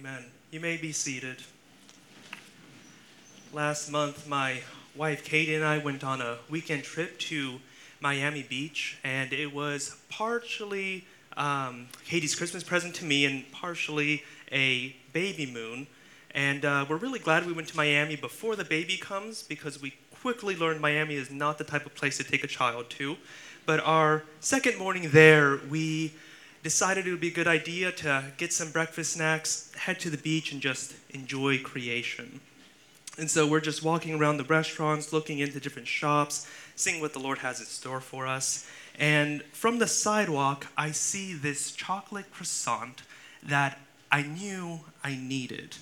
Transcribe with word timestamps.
Amen. 0.00 0.24
You 0.50 0.60
may 0.60 0.78
be 0.78 0.92
seated. 0.92 1.36
Last 3.52 3.92
month, 3.92 4.26
my 4.26 4.62
wife 4.96 5.22
Katie 5.22 5.54
and 5.54 5.62
I 5.62 5.76
went 5.76 6.04
on 6.04 6.22
a 6.22 6.38
weekend 6.48 6.84
trip 6.84 7.18
to 7.18 7.60
Miami 8.00 8.42
Beach, 8.42 8.96
and 9.04 9.30
it 9.34 9.52
was 9.52 9.98
partially 10.08 11.04
um, 11.36 11.86
Katie's 12.06 12.34
Christmas 12.34 12.64
present 12.64 12.94
to 12.94 13.04
me 13.04 13.26
and 13.26 13.44
partially 13.52 14.22
a 14.50 14.96
baby 15.12 15.44
moon. 15.44 15.86
And 16.30 16.64
uh, 16.64 16.86
we're 16.88 16.96
really 16.96 17.18
glad 17.18 17.44
we 17.44 17.52
went 17.52 17.68
to 17.68 17.76
Miami 17.76 18.16
before 18.16 18.56
the 18.56 18.64
baby 18.64 18.96
comes 18.96 19.42
because 19.42 19.82
we 19.82 19.92
quickly 20.22 20.56
learned 20.56 20.80
Miami 20.80 21.16
is 21.16 21.30
not 21.30 21.58
the 21.58 21.64
type 21.64 21.84
of 21.84 21.94
place 21.94 22.16
to 22.16 22.24
take 22.24 22.42
a 22.42 22.48
child 22.48 22.88
to. 22.88 23.18
But 23.66 23.80
our 23.80 24.22
second 24.40 24.78
morning 24.78 25.10
there, 25.10 25.60
we 25.68 26.14
decided 26.62 27.06
it 27.06 27.10
would 27.10 27.20
be 27.20 27.28
a 27.28 27.32
good 27.32 27.48
idea 27.48 27.90
to 27.92 28.24
get 28.36 28.52
some 28.52 28.70
breakfast 28.70 29.14
snacks, 29.14 29.72
head 29.76 29.98
to 30.00 30.10
the 30.10 30.18
beach, 30.18 30.52
and 30.52 30.60
just 30.60 30.94
enjoy 31.10 31.58
creation. 31.58 32.40
And 33.18 33.30
so 33.30 33.46
we're 33.46 33.60
just 33.60 33.82
walking 33.82 34.14
around 34.14 34.36
the 34.36 34.44
restaurants, 34.44 35.12
looking 35.12 35.40
into 35.40 35.60
different 35.60 35.88
shops, 35.88 36.46
seeing 36.76 37.00
what 37.00 37.12
the 37.12 37.18
Lord 37.18 37.38
has 37.38 37.60
in 37.60 37.66
store 37.66 38.00
for 38.00 38.26
us. 38.26 38.66
And 38.98 39.42
from 39.52 39.78
the 39.78 39.86
sidewalk, 39.86 40.66
I 40.76 40.90
see 40.90 41.34
this 41.34 41.72
chocolate 41.72 42.30
croissant 42.32 43.02
that 43.42 43.78
I 44.12 44.22
knew 44.22 44.80
I 45.02 45.16
needed. 45.16 45.76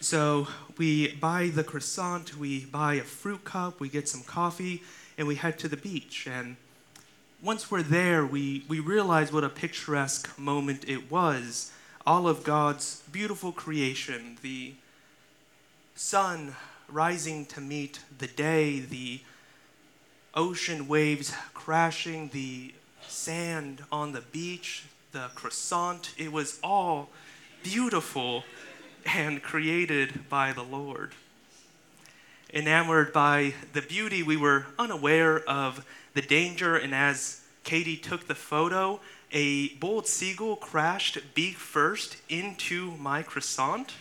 So 0.00 0.48
we 0.76 1.14
buy 1.14 1.48
the 1.48 1.64
croissant, 1.64 2.36
we 2.36 2.64
buy 2.66 2.94
a 2.94 3.02
fruit 3.02 3.44
cup, 3.44 3.80
we 3.80 3.88
get 3.88 4.08
some 4.08 4.22
coffee, 4.22 4.82
and 5.18 5.26
we 5.26 5.36
head 5.36 5.58
to 5.60 5.68
the 5.68 5.76
beach. 5.76 6.28
And 6.30 6.56
once 7.42 7.70
we're 7.70 7.82
there, 7.82 8.24
we, 8.24 8.64
we 8.66 8.80
realize 8.80 9.32
what 9.32 9.44
a 9.44 9.48
picturesque 9.48 10.38
moment 10.38 10.84
it 10.88 11.10
was. 11.10 11.70
All 12.06 12.26
of 12.28 12.44
God's 12.44 13.02
beautiful 13.12 13.52
creation, 13.52 14.38
the 14.42 14.74
sun 15.94 16.54
rising 16.88 17.44
to 17.46 17.60
meet 17.60 18.00
the 18.18 18.26
day, 18.26 18.80
the 18.80 19.20
ocean 20.34 20.88
waves 20.88 21.34
crashing, 21.52 22.30
the 22.32 22.72
sand 23.06 23.82
on 23.92 24.12
the 24.12 24.20
beach, 24.20 24.84
the 25.12 25.30
croissant. 25.34 26.14
It 26.16 26.32
was 26.32 26.58
all 26.62 27.10
beautiful 27.62 28.44
and 29.04 29.42
created 29.42 30.28
by 30.28 30.52
the 30.52 30.62
Lord. 30.62 31.12
Enamored 32.52 33.12
by 33.12 33.54
the 33.72 33.82
beauty, 33.82 34.22
we 34.22 34.36
were 34.36 34.66
unaware 34.78 35.40
of 35.40 35.84
the 36.16 36.22
danger, 36.22 36.76
and 36.76 36.94
as 36.94 37.42
Katie 37.62 37.98
took 37.98 38.26
the 38.26 38.34
photo, 38.34 39.00
a 39.32 39.68
bold 39.74 40.06
seagull 40.06 40.56
crashed 40.56 41.18
beak 41.34 41.56
first 41.56 42.16
into 42.30 42.92
my 42.92 43.22
croissant. 43.22 43.92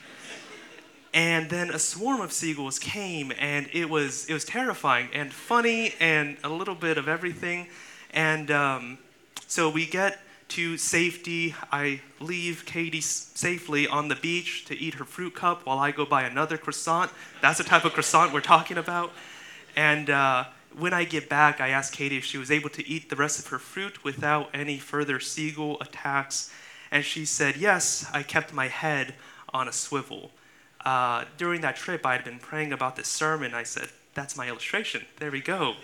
And 1.13 1.49
then 1.49 1.69
a 1.69 1.79
swarm 1.79 2.21
of 2.21 2.31
seagulls 2.31 2.79
came, 2.79 3.33
and 3.37 3.67
it 3.73 3.89
was, 3.89 4.27
it 4.27 4.33
was 4.33 4.45
terrifying 4.45 5.09
and 5.13 5.33
funny 5.33 5.93
and 5.99 6.37
a 6.43 6.49
little 6.49 6.75
bit 6.75 6.97
of 6.97 7.09
everything. 7.09 7.67
And 8.13 8.49
um, 8.49 8.97
so 9.45 9.69
we 9.69 9.85
get 9.85 10.19
to 10.49 10.77
safety. 10.77 11.53
I 11.69 11.99
leave 12.21 12.65
Katie 12.65 13.01
safely 13.01 13.87
on 13.87 14.07
the 14.07 14.15
beach 14.15 14.63
to 14.65 14.77
eat 14.77 14.93
her 14.95 15.05
fruit 15.05 15.35
cup 15.35 15.65
while 15.65 15.79
I 15.79 15.91
go 15.91 16.05
buy 16.05 16.23
another 16.23 16.57
croissant. 16.57 17.11
That's 17.41 17.57
the 17.57 17.65
type 17.65 17.83
of 17.83 17.91
croissant 17.91 18.31
we're 18.31 18.39
talking 18.39 18.77
about. 18.77 19.11
And 19.75 20.09
uh, 20.09 20.45
when 20.77 20.93
I 20.93 21.03
get 21.03 21.29
back, 21.29 21.61
I 21.61 21.69
asked 21.69 21.93
Katie 21.93 22.17
if 22.17 22.25
she 22.25 22.37
was 22.37 22.51
able 22.51 22.69
to 22.71 22.87
eat 22.87 23.09
the 23.09 23.15
rest 23.15 23.39
of 23.39 23.47
her 23.47 23.59
fruit 23.59 24.03
without 24.03 24.49
any 24.53 24.77
further 24.77 25.19
seagull 25.19 25.77
attacks. 25.81 26.51
And 26.91 27.03
she 27.03 27.25
said, 27.25 27.57
Yes, 27.57 28.09
I 28.13 28.23
kept 28.23 28.53
my 28.53 28.67
head 28.67 29.15
on 29.53 29.67
a 29.67 29.73
swivel. 29.73 30.31
Uh, 30.83 31.25
during 31.37 31.61
that 31.61 31.75
trip, 31.75 32.05
I 32.05 32.13
had 32.13 32.23
been 32.23 32.39
praying 32.39 32.73
about 32.73 32.95
this 32.95 33.07
sermon. 33.07 33.53
I 33.53 33.63
said, 33.63 33.89
That's 34.13 34.37
my 34.37 34.47
illustration. 34.47 35.03
There 35.17 35.31
we 35.31 35.41
go. 35.41 35.75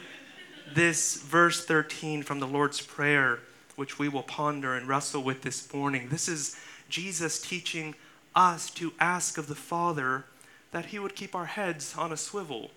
This 0.74 1.22
verse 1.22 1.66
13 1.66 2.24
from 2.24 2.40
the 2.40 2.48
Lord's 2.48 2.82
Prayer 2.82 3.40
which 3.76 3.98
we 3.98 4.10
will 4.10 4.24
ponder 4.24 4.76
and 4.76 4.88
wrestle 4.88 5.24
with 5.24 5.42
this 5.42 5.74
morning. 5.74 6.10
This 6.10 6.28
is 6.28 6.56
Jesus 6.90 7.42
teaching 7.42 7.96
us 8.36 8.70
to 8.72 8.94
ask 9.00 9.38
of 9.38 9.48
the 9.48 9.56
Father 9.56 10.26
that 10.72 10.86
He 10.86 11.00
would 11.00 11.16
keep 11.16 11.36
our 11.36 11.46
heads 11.46 11.96
on 11.98 12.12
a 12.12 12.18
swivel, 12.18 12.72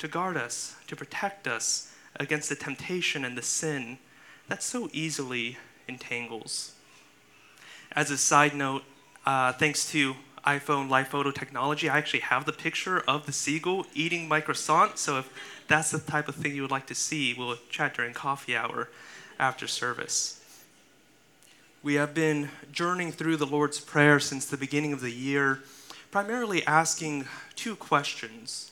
to 0.00 0.08
guard 0.08 0.36
us, 0.36 0.76
to 0.88 0.96
protect 0.96 1.46
us 1.46 1.92
against 2.16 2.48
the 2.48 2.56
temptation 2.56 3.24
and 3.24 3.38
the 3.38 3.42
sin 3.42 3.98
that 4.48 4.62
so 4.62 4.88
easily 4.92 5.58
entangles. 5.86 6.72
As 7.92 8.10
a 8.10 8.18
side 8.18 8.54
note, 8.54 8.82
uh, 9.26 9.52
thanks 9.52 9.90
to 9.92 10.16
iPhone 10.46 10.88
live 10.88 11.08
photo 11.08 11.30
technology, 11.30 11.88
I 11.88 11.98
actually 11.98 12.20
have 12.20 12.46
the 12.46 12.52
picture 12.52 13.00
of 13.00 13.26
the 13.26 13.32
seagull 13.32 13.86
eating 13.94 14.26
my 14.26 14.40
croissant. 14.40 14.98
So 14.98 15.18
if 15.18 15.30
that's 15.68 15.90
the 15.90 15.98
type 15.98 16.28
of 16.28 16.34
thing 16.34 16.54
you 16.54 16.62
would 16.62 16.70
like 16.70 16.86
to 16.86 16.94
see, 16.94 17.34
we'll 17.34 17.58
chat 17.68 17.94
during 17.94 18.14
coffee 18.14 18.56
hour 18.56 18.88
after 19.38 19.66
service. 19.66 20.40
We 21.82 21.94
have 21.94 22.14
been 22.14 22.48
journeying 22.72 23.12
through 23.12 23.36
the 23.36 23.46
Lord's 23.46 23.80
Prayer 23.80 24.18
since 24.18 24.46
the 24.46 24.56
beginning 24.56 24.92
of 24.94 25.00
the 25.00 25.12
year, 25.12 25.60
primarily 26.10 26.64
asking 26.66 27.26
two 27.54 27.76
questions. 27.76 28.69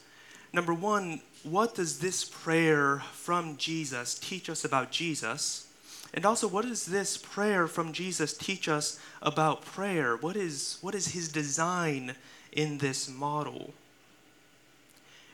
Number 0.52 0.72
one, 0.72 1.20
what 1.42 1.74
does 1.74 1.98
this 1.98 2.24
prayer 2.24 3.02
from 3.12 3.56
Jesus 3.56 4.18
teach 4.18 4.48
us 4.48 4.64
about 4.64 4.90
Jesus? 4.90 5.66
And 6.14 6.24
also, 6.24 6.48
what 6.48 6.64
does 6.64 6.86
this 6.86 7.16
prayer 7.16 7.66
from 7.66 7.92
Jesus 7.92 8.36
teach 8.36 8.68
us 8.68 8.98
about 9.20 9.64
prayer? 9.64 10.16
What 10.16 10.36
is, 10.36 10.78
what 10.80 10.94
is 10.94 11.08
his 11.08 11.28
design 11.28 12.14
in 12.52 12.78
this 12.78 13.08
model? 13.08 13.74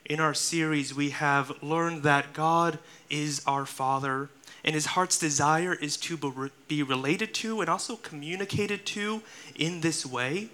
In 0.04 0.20
our 0.20 0.34
series, 0.34 0.94
we 0.94 1.10
have 1.10 1.62
learned 1.62 2.02
that 2.02 2.32
God 2.32 2.78
is 3.08 3.40
our 3.46 3.64
Father 3.64 4.28
and 4.64 4.74
his 4.74 4.86
heart's 4.86 5.18
desire 5.18 5.74
is 5.74 5.96
to 5.98 6.50
be 6.68 6.82
related 6.82 7.34
to 7.34 7.60
and 7.60 7.68
also 7.68 7.96
communicated 7.96 8.86
to 8.86 9.22
in 9.54 9.82
this 9.82 10.06
way. 10.06 10.48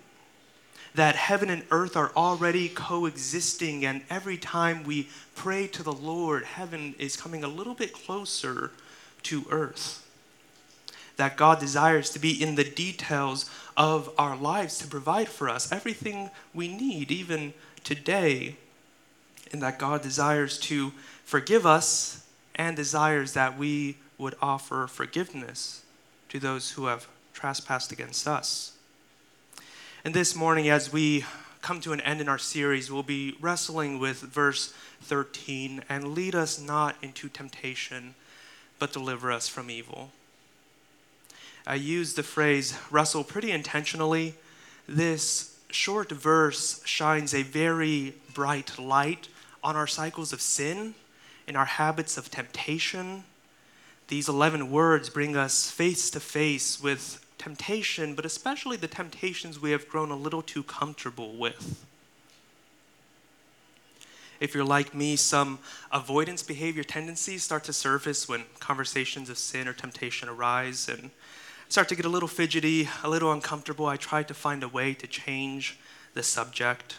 That 0.94 1.14
heaven 1.14 1.50
and 1.50 1.62
earth 1.70 1.96
are 1.96 2.10
already 2.16 2.68
coexisting, 2.68 3.84
and 3.84 4.02
every 4.10 4.36
time 4.36 4.82
we 4.82 5.08
pray 5.36 5.66
to 5.68 5.82
the 5.82 5.92
Lord, 5.92 6.44
heaven 6.44 6.94
is 6.98 7.16
coming 7.16 7.44
a 7.44 7.48
little 7.48 7.74
bit 7.74 7.92
closer 7.92 8.72
to 9.24 9.44
earth. 9.50 10.06
That 11.16 11.36
God 11.36 11.60
desires 11.60 12.10
to 12.10 12.18
be 12.18 12.42
in 12.42 12.54
the 12.54 12.64
details 12.64 13.48
of 13.76 14.10
our 14.18 14.36
lives 14.36 14.78
to 14.78 14.88
provide 14.88 15.28
for 15.28 15.48
us 15.48 15.70
everything 15.70 16.30
we 16.52 16.66
need, 16.66 17.10
even 17.10 17.54
today. 17.84 18.56
And 19.52 19.62
that 19.62 19.78
God 19.78 20.02
desires 20.02 20.58
to 20.60 20.92
forgive 21.24 21.66
us 21.66 22.26
and 22.54 22.76
desires 22.76 23.34
that 23.34 23.58
we 23.58 23.96
would 24.18 24.34
offer 24.42 24.86
forgiveness 24.86 25.82
to 26.28 26.38
those 26.38 26.72
who 26.72 26.86
have 26.86 27.06
trespassed 27.32 27.92
against 27.92 28.26
us. 28.26 28.72
And 30.02 30.14
this 30.14 30.34
morning, 30.34 30.70
as 30.70 30.90
we 30.90 31.26
come 31.60 31.82
to 31.82 31.92
an 31.92 32.00
end 32.00 32.22
in 32.22 32.28
our 32.28 32.38
series, 32.38 32.90
we'll 32.90 33.02
be 33.02 33.36
wrestling 33.38 33.98
with 33.98 34.20
verse 34.20 34.72
13 35.02 35.84
and 35.90 36.14
lead 36.14 36.34
us 36.34 36.58
not 36.58 36.96
into 37.02 37.28
temptation, 37.28 38.14
but 38.78 38.94
deliver 38.94 39.30
us 39.30 39.46
from 39.46 39.70
evil. 39.70 40.10
I 41.66 41.74
use 41.74 42.14
the 42.14 42.22
phrase 42.22 42.78
wrestle 42.90 43.24
pretty 43.24 43.50
intentionally. 43.50 44.36
This 44.88 45.58
short 45.68 46.10
verse 46.10 46.80
shines 46.86 47.34
a 47.34 47.42
very 47.42 48.14
bright 48.32 48.78
light 48.78 49.28
on 49.62 49.76
our 49.76 49.86
cycles 49.86 50.32
of 50.32 50.40
sin 50.40 50.94
in 51.46 51.56
our 51.56 51.66
habits 51.66 52.16
of 52.16 52.30
temptation. 52.30 53.24
These 54.08 54.30
11 54.30 54.70
words 54.70 55.10
bring 55.10 55.36
us 55.36 55.70
face 55.70 56.08
to 56.12 56.20
face 56.20 56.82
with 56.82 57.22
temptation, 57.40 58.14
but 58.14 58.24
especially 58.24 58.76
the 58.76 58.86
temptations 58.86 59.60
we 59.60 59.70
have 59.70 59.88
grown 59.88 60.10
a 60.10 60.16
little 60.16 60.42
too 60.42 60.62
comfortable 60.62 61.36
with. 61.36 61.84
If 64.38 64.54
you're 64.54 64.64
like 64.64 64.94
me, 64.94 65.16
some 65.16 65.58
avoidance 65.90 66.42
behavior 66.42 66.84
tendencies 66.84 67.42
start 67.42 67.64
to 67.64 67.72
surface 67.72 68.28
when 68.28 68.44
conversations 68.58 69.28
of 69.28 69.38
sin 69.38 69.68
or 69.68 69.72
temptation 69.72 70.28
arise 70.28 70.88
and 70.88 71.10
start 71.68 71.88
to 71.88 71.96
get 71.96 72.04
a 72.04 72.08
little 72.08 72.28
fidgety, 72.28 72.88
a 73.02 73.10
little 73.10 73.32
uncomfortable. 73.32 73.86
I 73.86 73.96
try 73.96 74.22
to 74.22 74.34
find 74.34 74.62
a 74.62 74.68
way 74.68 74.94
to 74.94 75.06
change 75.06 75.78
the 76.14 76.22
subject 76.22 76.96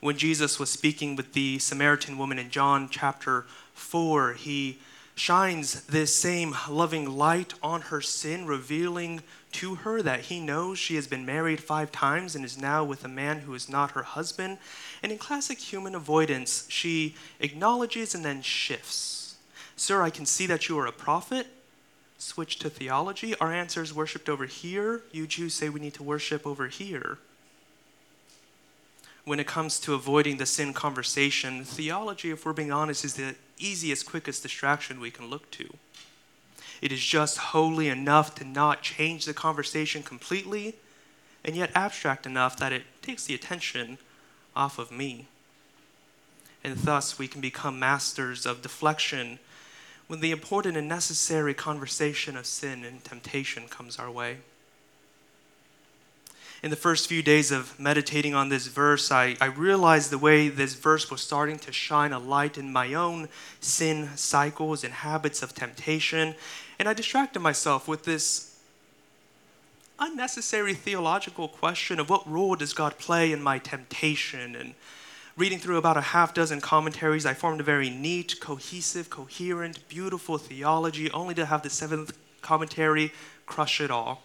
when 0.00 0.16
Jesus 0.16 0.58
was 0.58 0.70
speaking 0.70 1.14
with 1.14 1.34
the 1.34 1.58
Samaritan 1.58 2.16
woman 2.16 2.38
in 2.38 2.50
John 2.50 2.88
chapter 2.90 3.44
4, 3.74 4.32
he 4.32 4.78
shines 5.20 5.82
this 5.82 6.16
same 6.16 6.56
loving 6.66 7.18
light 7.18 7.52
on 7.62 7.82
her 7.82 8.00
sin, 8.00 8.46
revealing 8.46 9.22
to 9.52 9.74
her 9.74 10.00
that 10.00 10.22
he 10.22 10.40
knows 10.40 10.78
she 10.78 10.94
has 10.94 11.06
been 11.06 11.26
married 11.26 11.60
five 11.60 11.92
times 11.92 12.34
and 12.34 12.42
is 12.42 12.56
now 12.56 12.82
with 12.82 13.04
a 13.04 13.08
man 13.08 13.40
who 13.40 13.52
is 13.52 13.68
not 13.68 13.90
her 13.90 14.02
husband. 14.02 14.56
And 15.02 15.12
in 15.12 15.18
classic 15.18 15.58
human 15.58 15.94
avoidance, 15.94 16.64
she 16.70 17.16
acknowledges 17.38 18.14
and 18.14 18.24
then 18.24 18.40
shifts. 18.40 19.36
Sir, 19.76 20.00
I 20.00 20.08
can 20.08 20.24
see 20.24 20.46
that 20.46 20.70
you 20.70 20.78
are 20.78 20.86
a 20.86 20.92
prophet. 20.92 21.46
switch 22.16 22.58
to 22.60 22.70
theology. 22.70 23.34
Our 23.40 23.52
answer 23.52 23.82
is 23.82 23.94
worshiped 23.94 24.30
over 24.30 24.46
here. 24.46 25.02
You 25.12 25.26
Jews 25.26 25.52
say 25.52 25.68
we 25.68 25.80
need 25.80 25.94
to 25.94 26.02
worship 26.02 26.46
over 26.46 26.68
here. 26.68 27.18
When 29.24 29.38
it 29.38 29.46
comes 29.46 29.78
to 29.80 29.94
avoiding 29.94 30.38
the 30.38 30.46
sin 30.46 30.72
conversation, 30.72 31.64
theology, 31.64 32.30
if 32.30 32.44
we're 32.44 32.52
being 32.52 32.72
honest, 32.72 33.04
is 33.04 33.14
the 33.14 33.34
easiest, 33.58 34.06
quickest 34.06 34.42
distraction 34.42 35.00
we 35.00 35.10
can 35.10 35.26
look 35.28 35.50
to. 35.52 35.68
It 36.80 36.92
is 36.92 37.00
just 37.00 37.38
holy 37.38 37.88
enough 37.88 38.34
to 38.36 38.44
not 38.44 38.82
change 38.82 39.26
the 39.26 39.34
conversation 39.34 40.02
completely, 40.02 40.74
and 41.44 41.54
yet 41.54 41.70
abstract 41.74 42.26
enough 42.26 42.56
that 42.58 42.72
it 42.72 42.84
takes 43.02 43.24
the 43.24 43.34
attention 43.34 43.98
off 44.56 44.78
of 44.78 44.90
me. 44.90 45.26
And 46.64 46.76
thus, 46.76 47.18
we 47.18 47.28
can 47.28 47.40
become 47.40 47.78
masters 47.78 48.46
of 48.46 48.62
deflection 48.62 49.38
when 50.06 50.20
the 50.20 50.30
important 50.30 50.76
and 50.76 50.88
necessary 50.88 51.54
conversation 51.54 52.36
of 52.36 52.46
sin 52.46 52.84
and 52.84 53.04
temptation 53.04 53.68
comes 53.68 53.98
our 53.98 54.10
way. 54.10 54.38
In 56.62 56.68
the 56.68 56.76
first 56.76 57.08
few 57.08 57.22
days 57.22 57.50
of 57.50 57.78
meditating 57.80 58.34
on 58.34 58.50
this 58.50 58.66
verse, 58.66 59.10
I, 59.10 59.34
I 59.40 59.46
realized 59.46 60.10
the 60.10 60.18
way 60.18 60.48
this 60.48 60.74
verse 60.74 61.10
was 61.10 61.22
starting 61.22 61.58
to 61.60 61.72
shine 61.72 62.12
a 62.12 62.18
light 62.18 62.58
in 62.58 62.70
my 62.70 62.92
own 62.92 63.30
sin 63.60 64.10
cycles 64.16 64.84
and 64.84 64.92
habits 64.92 65.42
of 65.42 65.54
temptation. 65.54 66.34
And 66.78 66.86
I 66.86 66.92
distracted 66.92 67.40
myself 67.40 67.88
with 67.88 68.04
this 68.04 68.58
unnecessary 69.98 70.74
theological 70.74 71.48
question 71.48 71.98
of 71.98 72.10
what 72.10 72.30
role 72.30 72.56
does 72.56 72.74
God 72.74 72.98
play 72.98 73.32
in 73.32 73.42
my 73.42 73.58
temptation? 73.58 74.54
And 74.54 74.74
reading 75.38 75.58
through 75.58 75.78
about 75.78 75.96
a 75.96 76.02
half 76.02 76.34
dozen 76.34 76.60
commentaries, 76.60 77.24
I 77.24 77.32
formed 77.32 77.60
a 77.60 77.64
very 77.64 77.88
neat, 77.88 78.38
cohesive, 78.38 79.08
coherent, 79.08 79.88
beautiful 79.88 80.36
theology, 80.36 81.10
only 81.12 81.34
to 81.36 81.46
have 81.46 81.62
the 81.62 81.70
seventh 81.70 82.18
commentary 82.42 83.12
crush 83.46 83.80
it 83.80 83.90
all. 83.90 84.22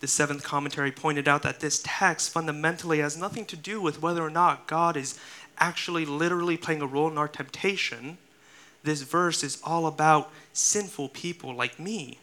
The 0.00 0.08
seventh 0.08 0.42
commentary 0.42 0.92
pointed 0.92 1.26
out 1.26 1.42
that 1.42 1.60
this 1.60 1.80
text 1.84 2.30
fundamentally 2.30 2.98
has 2.98 3.16
nothing 3.16 3.46
to 3.46 3.56
do 3.56 3.80
with 3.80 4.02
whether 4.02 4.22
or 4.22 4.30
not 4.30 4.66
God 4.66 4.96
is 4.96 5.18
actually 5.58 6.04
literally 6.04 6.56
playing 6.56 6.82
a 6.82 6.86
role 6.86 7.10
in 7.10 7.16
our 7.16 7.28
temptation 7.28 8.18
this 8.86 9.02
verse 9.02 9.42
is 9.42 9.60
all 9.64 9.88
about 9.88 10.30
sinful 10.52 11.08
people 11.08 11.52
like 11.52 11.80
me, 11.80 12.18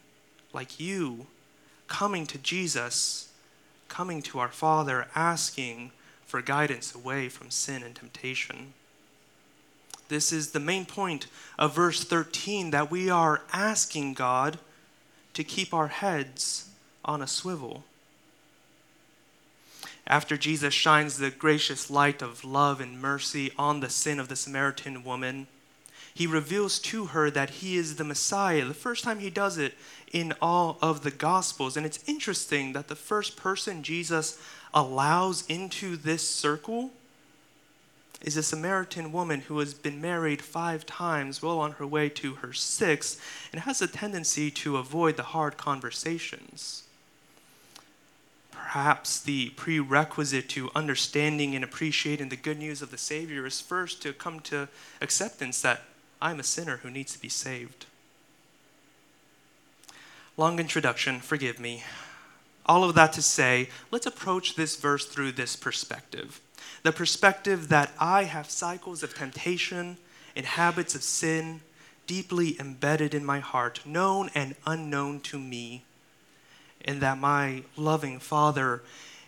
like 0.54 0.80
you, 0.80 1.28
coming 1.90 2.26
to 2.28 2.38
Jesus, 2.38 3.28
coming 3.90 4.22
to 4.22 4.40
our 4.40 4.48
Father, 4.48 5.08
asking 5.14 5.92
for 6.26 6.42
guidance 6.42 6.96
away 6.96 7.28
from 7.28 7.52
sin 7.52 7.84
and 7.84 7.94
temptation. 7.94 8.74
This 10.08 10.32
is 10.32 10.52
the 10.52 10.62
main 10.62 10.86
point 10.86 11.28
of 11.60 11.76
verse 11.76 12.02
13 12.06 12.72
that 12.72 12.90
we 12.90 13.10
are 13.10 13.42
asking 13.52 14.14
God 14.14 14.58
to 15.34 15.44
keep 15.44 15.74
our 15.74 15.88
heads 15.90 16.70
on 17.06 17.22
a 17.22 17.28
swivel. 17.28 17.84
After 20.06 20.38
Jesus 20.38 20.74
shines 20.74 21.18
the 21.18 21.32
gracious 21.32 21.90
light 21.90 22.22
of 22.22 22.44
love 22.44 22.82
and 22.82 23.02
mercy 23.02 23.52
on 23.58 23.80
the 23.80 23.90
sin 23.90 24.20
of 24.20 24.28
the 24.28 24.36
Samaritan 24.36 25.04
woman, 25.04 25.48
he 26.14 26.28
reveals 26.28 26.78
to 26.80 27.08
her 27.08 27.32
that 27.32 27.50
he 27.50 27.78
is 27.78 27.96
the 27.96 28.04
Messiah. 28.04 28.66
The 28.66 28.74
first 28.74 29.04
time 29.04 29.20
he 29.20 29.30
does 29.30 29.58
it 29.58 29.74
in 30.12 30.34
all 30.42 30.78
of 30.82 31.02
the 31.02 31.12
Gospels. 31.12 31.76
And 31.76 31.86
it's 31.86 32.04
interesting 32.08 32.74
that 32.74 32.88
the 32.88 32.96
first 32.96 33.36
person 33.36 33.82
Jesus 33.82 34.38
allows 34.74 35.46
into 35.48 35.96
this 35.98 36.28
circle 36.28 36.92
is 38.22 38.38
a 38.38 38.44
Samaritan 38.44 39.12
woman 39.12 39.42
who 39.42 39.60
has 39.60 39.74
been 39.74 40.00
married 40.00 40.42
five 40.42 40.86
times, 40.86 41.42
well 41.42 41.60
on 41.60 41.74
her 41.74 41.88
way 41.88 42.10
to 42.10 42.36
her 42.36 42.54
sixth, 42.54 43.20
and 43.52 43.62
has 43.62 43.82
a 43.82 43.88
tendency 43.88 44.50
to 44.52 44.78
avoid 44.78 45.18
the 45.18 45.24
hard 45.24 45.58
conversations. 45.58 46.84
Perhaps 48.74 49.22
the 49.22 49.52
prerequisite 49.52 50.50
to 50.50 50.72
understanding 50.74 51.54
and 51.54 51.64
appreciating 51.64 52.30
the 52.30 52.36
good 52.36 52.58
news 52.58 52.82
of 52.82 52.90
the 52.90 52.98
Savior 52.98 53.46
is 53.46 53.62
first 53.62 54.02
to 54.02 54.14
come 54.14 54.40
to 54.40 54.68
acceptance 55.00 55.62
that 55.62 55.82
I'm 56.20 56.40
a 56.40 56.44
sinner 56.44 56.78
who 56.78 56.90
needs 56.90 57.14
to 57.14 57.22
be 57.22 57.30
saved. 57.30 57.86
Long 60.38 60.60
introduction, 60.60 61.20
forgive 61.20 61.60
me. 61.60 61.84
All 62.66 62.84
of 62.84 62.96
that 62.96 63.14
to 63.14 63.22
say, 63.22 63.70
let's 63.92 64.08
approach 64.08 64.56
this 64.56 64.76
verse 64.76 65.06
through 65.06 65.34
this 65.34 65.56
perspective 65.56 66.42
the 66.82 66.92
perspective 66.92 67.68
that 67.70 67.92
I 68.00 68.24
have 68.24 68.50
cycles 68.50 69.04
of 69.04 69.14
temptation 69.14 69.98
and 70.36 70.48
habits 70.48 70.96
of 70.96 71.04
sin 71.04 71.62
deeply 72.08 72.60
embedded 72.60 73.14
in 73.14 73.24
my 73.24 73.40
heart, 73.40 73.82
known 73.86 74.32
and 74.34 74.56
unknown 74.66 75.20
to 75.20 75.38
me, 75.38 75.84
and 76.86 77.02
that 77.02 77.18
my 77.18 77.64
loving 77.76 78.20
Father 78.20 78.82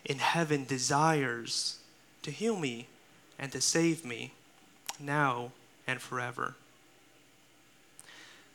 in 0.04 0.18
heaven 0.18 0.64
desires 0.64 1.78
to 2.22 2.30
heal 2.30 2.56
me 2.56 2.86
and 3.38 3.52
to 3.52 3.60
save 3.60 4.04
me 4.04 4.32
now 5.00 5.52
and 5.86 6.00
forever. 6.00 6.54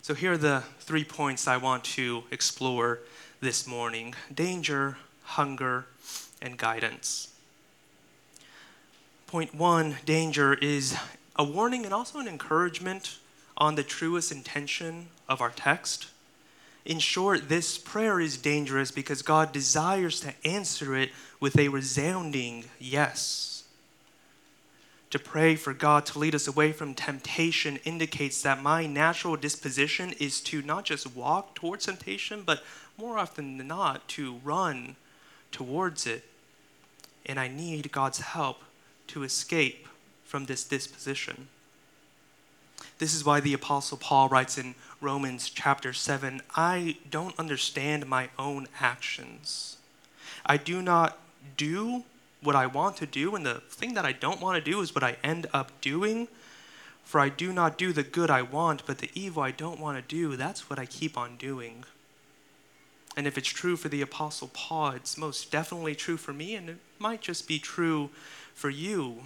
So, 0.01 0.13
here 0.15 0.33
are 0.33 0.37
the 0.37 0.63
three 0.79 1.03
points 1.03 1.47
I 1.47 1.57
want 1.57 1.83
to 1.83 2.23
explore 2.31 2.99
this 3.39 3.67
morning 3.67 4.15
danger, 4.33 4.97
hunger, 5.23 5.85
and 6.41 6.57
guidance. 6.57 7.27
Point 9.27 9.53
one 9.53 9.97
danger 10.05 10.55
is 10.55 10.97
a 11.35 11.43
warning 11.43 11.85
and 11.85 11.93
also 11.93 12.19
an 12.19 12.27
encouragement 12.27 13.17
on 13.57 13.75
the 13.75 13.83
truest 13.83 14.31
intention 14.31 15.07
of 15.29 15.39
our 15.39 15.51
text. 15.51 16.07
In 16.83 16.99
short, 16.99 17.47
this 17.47 17.77
prayer 17.77 18.19
is 18.19 18.37
dangerous 18.37 18.91
because 18.91 19.21
God 19.21 19.51
desires 19.51 20.19
to 20.21 20.33
answer 20.43 20.95
it 20.95 21.11
with 21.39 21.57
a 21.57 21.67
resounding 21.67 22.65
yes 22.79 23.51
to 25.11 25.19
pray 25.19 25.55
for 25.55 25.73
God 25.73 26.05
to 26.07 26.19
lead 26.19 26.33
us 26.33 26.47
away 26.47 26.71
from 26.71 26.93
temptation 26.93 27.77
indicates 27.83 28.41
that 28.41 28.63
my 28.63 28.87
natural 28.87 29.35
disposition 29.35 30.13
is 30.19 30.39
to 30.41 30.61
not 30.61 30.85
just 30.85 31.13
walk 31.13 31.53
towards 31.53 31.85
temptation, 31.85 32.43
but 32.45 32.63
more 32.97 33.17
often 33.17 33.57
than 33.57 33.67
not, 33.67 34.07
to 34.07 34.39
run 34.43 34.95
towards 35.51 36.07
it. 36.07 36.23
And 37.25 37.37
I 37.39 37.49
need 37.49 37.91
God's 37.91 38.19
help 38.19 38.61
to 39.07 39.23
escape 39.23 39.87
from 40.23 40.45
this 40.45 40.63
disposition. 40.63 41.49
This 42.97 43.13
is 43.13 43.25
why 43.25 43.39
the 43.39 43.53
Apostle 43.53 43.97
Paul 43.97 44.29
writes 44.29 44.57
in 44.57 44.75
Romans 44.99 45.49
chapter 45.49 45.93
7 45.93 46.41
I 46.55 46.97
don't 47.09 47.37
understand 47.39 48.07
my 48.07 48.29
own 48.37 48.67
actions. 48.79 49.77
I 50.45 50.57
do 50.57 50.81
not 50.81 51.17
do 51.57 52.03
what 52.41 52.55
I 52.55 52.65
want 52.65 52.97
to 52.97 53.05
do, 53.05 53.35
and 53.35 53.45
the 53.45 53.61
thing 53.69 53.93
that 53.93 54.05
I 54.05 54.11
don't 54.11 54.41
want 54.41 54.63
to 54.63 54.71
do 54.71 54.81
is 54.81 54.95
what 54.95 55.03
I 55.03 55.17
end 55.23 55.47
up 55.53 55.79
doing. 55.81 56.27
For 57.03 57.19
I 57.19 57.29
do 57.29 57.51
not 57.51 57.77
do 57.77 57.91
the 57.91 58.03
good 58.03 58.29
I 58.29 58.41
want, 58.41 58.85
but 58.85 58.99
the 58.99 59.11
evil 59.13 59.43
I 59.43 59.51
don't 59.51 59.79
want 59.79 59.97
to 59.97 60.15
do, 60.15 60.35
that's 60.35 60.69
what 60.69 60.79
I 60.79 60.85
keep 60.85 61.17
on 61.17 61.35
doing. 61.37 61.83
And 63.17 63.27
if 63.27 63.37
it's 63.37 63.49
true 63.49 63.75
for 63.75 63.89
the 63.89 64.01
Apostle 64.01 64.49
Paul, 64.53 64.91
it's 64.91 65.17
most 65.17 65.51
definitely 65.51 65.95
true 65.95 66.17
for 66.17 66.33
me, 66.33 66.55
and 66.55 66.69
it 66.69 66.77
might 66.99 67.21
just 67.21 67.47
be 67.47 67.59
true 67.59 68.09
for 68.53 68.69
you 68.69 69.23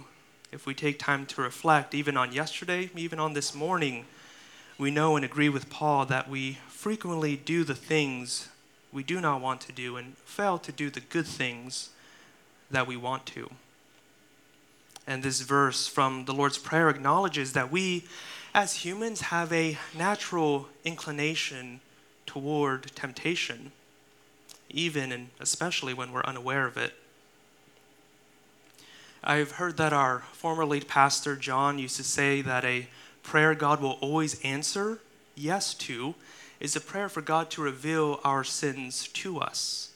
if 0.56 0.64
we 0.64 0.72
take 0.72 0.98
time 0.98 1.26
to 1.26 1.42
reflect, 1.42 1.94
even 1.94 2.16
on 2.16 2.32
yesterday, 2.32 2.88
even 2.96 3.20
on 3.20 3.34
this 3.34 3.54
morning. 3.54 4.06
We 4.78 4.90
know 4.90 5.14
and 5.14 5.22
agree 5.24 5.50
with 5.50 5.68
Paul 5.68 6.06
that 6.06 6.30
we 6.30 6.54
frequently 6.68 7.36
do 7.36 7.62
the 7.62 7.74
things 7.74 8.48
we 8.90 9.02
do 9.02 9.20
not 9.20 9.42
want 9.42 9.60
to 9.60 9.72
do 9.72 9.98
and 9.98 10.16
fail 10.16 10.56
to 10.60 10.72
do 10.72 10.88
the 10.88 11.00
good 11.00 11.26
things 11.26 11.90
that 12.70 12.86
we 12.86 12.96
want 12.96 13.26
to. 13.26 13.50
And 15.06 15.22
this 15.22 15.42
verse 15.42 15.86
from 15.86 16.24
the 16.24 16.32
Lord's 16.32 16.56
Prayer 16.56 16.88
acknowledges 16.88 17.52
that 17.52 17.70
we, 17.70 18.04
as 18.54 18.76
humans, 18.76 19.20
have 19.20 19.52
a 19.52 19.76
natural 19.94 20.68
inclination 20.86 21.80
toward 22.24 22.90
temptation, 22.96 23.72
even 24.70 25.12
and 25.12 25.28
especially 25.38 25.92
when 25.92 26.12
we're 26.12 26.24
unaware 26.24 26.66
of 26.66 26.78
it. 26.78 26.94
I've 29.28 29.50
heard 29.52 29.76
that 29.78 29.92
our 29.92 30.20
former 30.34 30.64
lead 30.64 30.86
pastor, 30.86 31.34
John, 31.34 31.80
used 31.80 31.96
to 31.96 32.04
say 32.04 32.42
that 32.42 32.64
a 32.64 32.86
prayer 33.24 33.56
God 33.56 33.80
will 33.80 33.98
always 34.00 34.40
answer 34.42 35.00
yes 35.34 35.74
to 35.74 36.14
is 36.60 36.76
a 36.76 36.80
prayer 36.80 37.08
for 37.08 37.20
God 37.20 37.50
to 37.50 37.60
reveal 37.60 38.20
our 38.22 38.44
sins 38.44 39.08
to 39.08 39.40
us. 39.40 39.90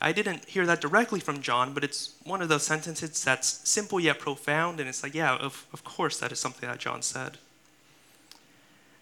I 0.00 0.12
didn't 0.12 0.46
hear 0.46 0.64
that 0.64 0.80
directly 0.80 1.20
from 1.20 1.42
John, 1.42 1.74
but 1.74 1.84
it's 1.84 2.14
one 2.24 2.40
of 2.40 2.48
those 2.48 2.62
sentences 2.62 3.22
that's 3.22 3.68
simple 3.68 4.00
yet 4.00 4.18
profound, 4.18 4.80
and 4.80 4.88
it's 4.88 5.02
like, 5.02 5.14
yeah, 5.14 5.36
of, 5.36 5.66
of 5.74 5.84
course, 5.84 6.18
that 6.20 6.32
is 6.32 6.40
something 6.40 6.66
that 6.66 6.78
John 6.78 7.02
said. 7.02 7.36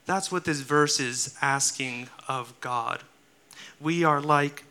That's 0.05 0.33
what 0.33 0.45
this 0.45 0.63
verse 0.63 0.99
is 0.99 1.39
asking 1.41 2.09
of 2.27 2.61
God. 2.61 3.03
We 3.81 4.03
are 4.03 4.21
like, 4.21 4.65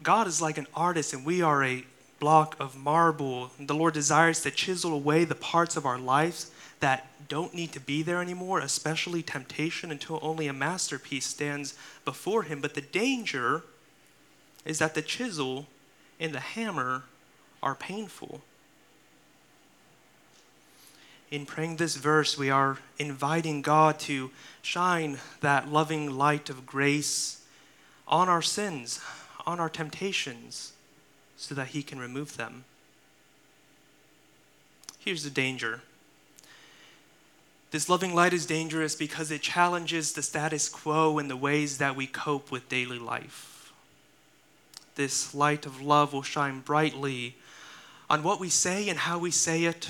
God 0.00 0.28
is 0.28 0.40
like 0.40 0.58
an 0.58 0.68
artist, 0.76 1.12
and 1.12 1.26
we 1.26 1.42
are 1.42 1.64
a 1.64 1.84
block 2.22 2.54
of 2.60 2.76
marble. 2.76 3.50
The 3.58 3.74
Lord 3.74 3.94
desires 3.94 4.42
to 4.42 4.52
chisel 4.52 4.92
away 4.92 5.24
the 5.24 5.34
parts 5.34 5.76
of 5.76 5.84
our 5.84 5.98
lives 5.98 6.52
that 6.78 7.08
don't 7.28 7.52
need 7.52 7.72
to 7.72 7.80
be 7.80 8.04
there 8.04 8.22
anymore, 8.22 8.60
especially 8.60 9.24
temptation, 9.24 9.90
until 9.90 10.20
only 10.22 10.46
a 10.46 10.52
masterpiece 10.52 11.26
stands 11.26 11.74
before 12.04 12.44
him. 12.44 12.60
But 12.60 12.74
the 12.74 12.80
danger 12.80 13.64
is 14.64 14.78
that 14.78 14.94
the 14.94 15.02
chisel 15.02 15.66
and 16.20 16.32
the 16.32 16.38
hammer 16.38 17.02
are 17.60 17.74
painful. 17.74 18.40
In 21.32 21.44
praying 21.44 21.78
this 21.78 21.96
verse, 21.96 22.38
we 22.38 22.50
are 22.50 22.78
inviting 23.00 23.62
God 23.62 23.98
to 24.00 24.30
shine 24.62 25.18
that 25.40 25.72
loving 25.72 26.16
light 26.16 26.48
of 26.50 26.66
grace 26.66 27.42
on 28.06 28.28
our 28.28 28.42
sins, 28.42 29.00
on 29.44 29.58
our 29.58 29.68
temptations, 29.68 30.74
so 31.42 31.56
that 31.56 31.68
He 31.68 31.82
can 31.82 31.98
remove 31.98 32.36
them. 32.36 32.64
Here's 35.00 35.24
the 35.24 35.30
danger 35.30 35.80
this 37.72 37.88
loving 37.88 38.14
light 38.14 38.34
is 38.34 38.44
dangerous 38.44 38.94
because 38.94 39.30
it 39.30 39.40
challenges 39.40 40.12
the 40.12 40.22
status 40.22 40.68
quo 40.68 41.18
in 41.18 41.28
the 41.28 41.36
ways 41.36 41.78
that 41.78 41.96
we 41.96 42.06
cope 42.06 42.50
with 42.50 42.68
daily 42.68 42.98
life. 42.98 43.72
This 44.94 45.34
light 45.34 45.64
of 45.64 45.80
love 45.80 46.12
will 46.12 46.22
shine 46.22 46.60
brightly 46.60 47.34
on 48.10 48.22
what 48.22 48.38
we 48.38 48.50
say 48.50 48.90
and 48.90 48.98
how 48.98 49.18
we 49.18 49.30
say 49.30 49.64
it. 49.64 49.88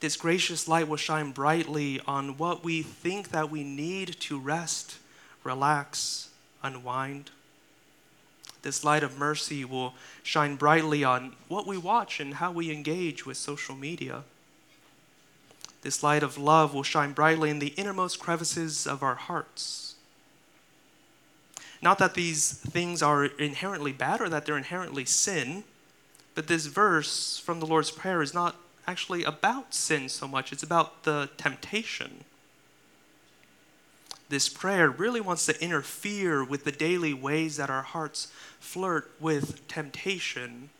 This 0.00 0.16
gracious 0.16 0.68
light 0.68 0.86
will 0.86 0.98
shine 0.98 1.32
brightly 1.32 2.00
on 2.06 2.36
what 2.36 2.62
we 2.62 2.82
think 2.82 3.30
that 3.30 3.50
we 3.50 3.64
need 3.64 4.20
to 4.20 4.38
rest, 4.38 4.98
relax, 5.42 6.28
unwind. 6.62 7.30
This 8.64 8.82
light 8.82 9.02
of 9.02 9.18
mercy 9.18 9.62
will 9.62 9.92
shine 10.22 10.56
brightly 10.56 11.04
on 11.04 11.34
what 11.48 11.66
we 11.66 11.76
watch 11.76 12.18
and 12.18 12.32
how 12.32 12.50
we 12.50 12.72
engage 12.72 13.26
with 13.26 13.36
social 13.36 13.76
media. 13.76 14.24
This 15.82 16.02
light 16.02 16.22
of 16.22 16.38
love 16.38 16.72
will 16.72 16.82
shine 16.82 17.12
brightly 17.12 17.50
in 17.50 17.58
the 17.58 17.74
innermost 17.76 18.18
crevices 18.18 18.86
of 18.86 19.02
our 19.02 19.16
hearts. 19.16 19.96
Not 21.82 21.98
that 21.98 22.14
these 22.14 22.54
things 22.54 23.02
are 23.02 23.26
inherently 23.26 23.92
bad 23.92 24.22
or 24.22 24.30
that 24.30 24.46
they're 24.46 24.56
inherently 24.56 25.04
sin, 25.04 25.64
but 26.34 26.46
this 26.46 26.64
verse 26.64 27.36
from 27.36 27.60
the 27.60 27.66
Lord's 27.66 27.90
Prayer 27.90 28.22
is 28.22 28.32
not 28.32 28.56
actually 28.86 29.24
about 29.24 29.74
sin 29.74 30.08
so 30.08 30.26
much, 30.26 30.52
it's 30.52 30.62
about 30.62 31.02
the 31.02 31.28
temptation. 31.36 32.24
This 34.28 34.48
prayer 34.48 34.90
really 34.90 35.20
wants 35.20 35.46
to 35.46 35.62
interfere 35.62 36.42
with 36.42 36.64
the 36.64 36.72
daily 36.72 37.12
ways 37.12 37.56
that 37.56 37.70
our 37.70 37.82
hearts 37.82 38.28
flirt 38.58 39.10
with 39.20 39.66
temptation, 39.68 40.70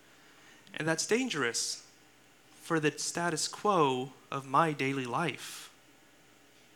and 0.74 0.88
that's 0.88 1.06
dangerous 1.06 1.84
for 2.62 2.80
the 2.80 2.92
status 2.96 3.46
quo 3.46 4.12
of 4.32 4.46
my 4.46 4.72
daily 4.72 5.04
life. 5.04 5.70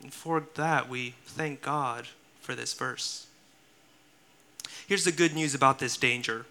And 0.01 0.13
for 0.13 0.45
that, 0.55 0.87
we 0.87 1.15
thank 1.25 1.61
God 1.61 2.07
for 2.39 2.55
this 2.55 2.73
verse. 2.73 3.27
Here's 4.87 5.03
the 5.03 5.11
good 5.11 5.33
news 5.33 5.53
about 5.53 5.79
this 5.79 5.97
danger 5.97 6.45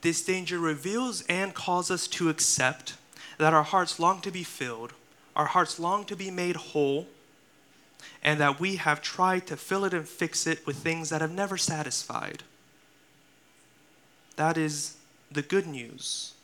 this 0.00 0.22
danger 0.22 0.58
reveals 0.58 1.22
and 1.22 1.54
calls 1.54 1.90
us 1.90 2.06
to 2.06 2.28
accept 2.28 2.94
that 3.38 3.52
our 3.52 3.64
hearts 3.64 3.98
long 3.98 4.20
to 4.20 4.30
be 4.30 4.44
filled, 4.44 4.92
our 5.34 5.46
hearts 5.46 5.80
long 5.80 6.04
to 6.04 6.14
be 6.14 6.30
made 6.30 6.56
whole, 6.56 7.06
and 8.22 8.40
that 8.40 8.60
we 8.60 8.76
have 8.76 9.00
tried 9.00 9.46
to 9.46 9.56
fill 9.56 9.84
it 9.84 9.94
and 9.94 10.08
fix 10.08 10.46
it 10.46 10.66
with 10.66 10.76
things 10.76 11.10
that 11.10 11.20
have 11.20 11.30
never 11.30 11.56
satisfied. 11.56 12.42
That 14.36 14.56
is 14.56 14.96
the 15.30 15.42
good 15.42 15.66
news. 15.66 16.34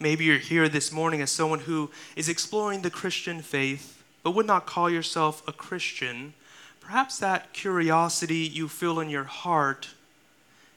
Maybe 0.00 0.24
you're 0.24 0.38
here 0.38 0.68
this 0.68 0.92
morning 0.92 1.20
as 1.20 1.30
someone 1.30 1.60
who 1.60 1.90
is 2.16 2.28
exploring 2.28 2.82
the 2.82 2.90
Christian 2.90 3.42
faith, 3.42 4.02
but 4.22 4.32
would 4.32 4.46
not 4.46 4.66
call 4.66 4.90
yourself 4.90 5.46
a 5.46 5.52
Christian. 5.52 6.34
Perhaps 6.80 7.18
that 7.18 7.52
curiosity 7.52 8.38
you 8.38 8.68
feel 8.68 8.98
in 9.00 9.08
your 9.08 9.24
heart 9.24 9.90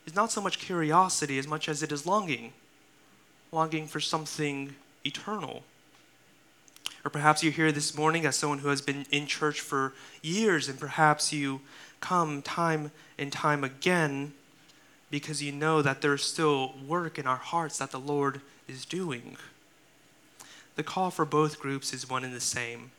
is 0.06 0.16
not 0.16 0.32
so 0.32 0.42
much 0.42 0.60
curiosity 0.60 1.40
as 1.40 1.48
much 1.48 1.68
as 1.68 1.82
it 1.82 1.92
is 1.92 2.06
longing, 2.06 2.54
longing 3.52 3.88
for 3.88 4.00
something 4.00 4.76
eternal. 5.04 5.64
Or 7.06 7.10
perhaps 7.12 7.44
you're 7.44 7.54
here 7.54 7.72
this 7.72 7.96
morning 7.96 8.26
as 8.26 8.36
someone 8.36 8.60
who 8.60 8.70
has 8.70 8.82
been 8.82 9.06
in 9.12 9.28
church 9.28 9.62
for 9.62 9.94
years, 10.24 10.68
and 10.68 10.80
perhaps 10.80 11.32
you 11.32 11.62
come 12.00 12.42
time 12.42 12.92
and 13.20 13.32
time 13.32 13.64
again 13.64 14.34
because 15.12 15.44
you 15.44 15.52
know 15.52 15.84
that 15.84 16.02
there's 16.02 16.24
still 16.24 16.74
work 16.88 17.20
in 17.20 17.28
our 17.28 17.36
hearts 17.38 17.78
that 17.78 17.92
the 17.92 18.00
Lord 18.00 18.42
is 18.68 18.86
doing. 18.86 19.38
The 20.76 20.84
call 20.84 21.12
for 21.12 21.26
both 21.26 21.60
groups 21.60 21.94
is 21.94 22.10
one 22.10 22.24
and 22.24 22.34
the 22.34 22.42
same 22.42 22.92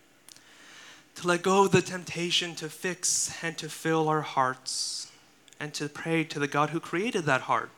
to 1.16 1.26
let 1.26 1.42
go 1.42 1.64
of 1.64 1.72
the 1.72 1.80
temptation 1.80 2.54
to 2.54 2.68
fix 2.68 3.32
and 3.42 3.56
to 3.56 3.70
fill 3.70 4.08
our 4.08 4.20
hearts, 4.20 5.10
and 5.58 5.72
to 5.72 5.88
pray 5.88 6.22
to 6.24 6.38
the 6.38 6.46
God 6.46 6.70
who 6.70 6.78
created 6.78 7.24
that 7.24 7.42
heart. 7.42 7.70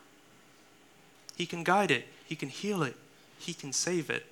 He 1.37 1.47
can 1.47 1.63
guide 1.63 1.93
it, 1.93 2.05
He 2.27 2.35
can 2.35 2.49
heal 2.49 2.83
it, 2.83 2.97
He 3.39 3.55
can 3.55 3.73
save 3.73 4.11
it. 4.11 4.27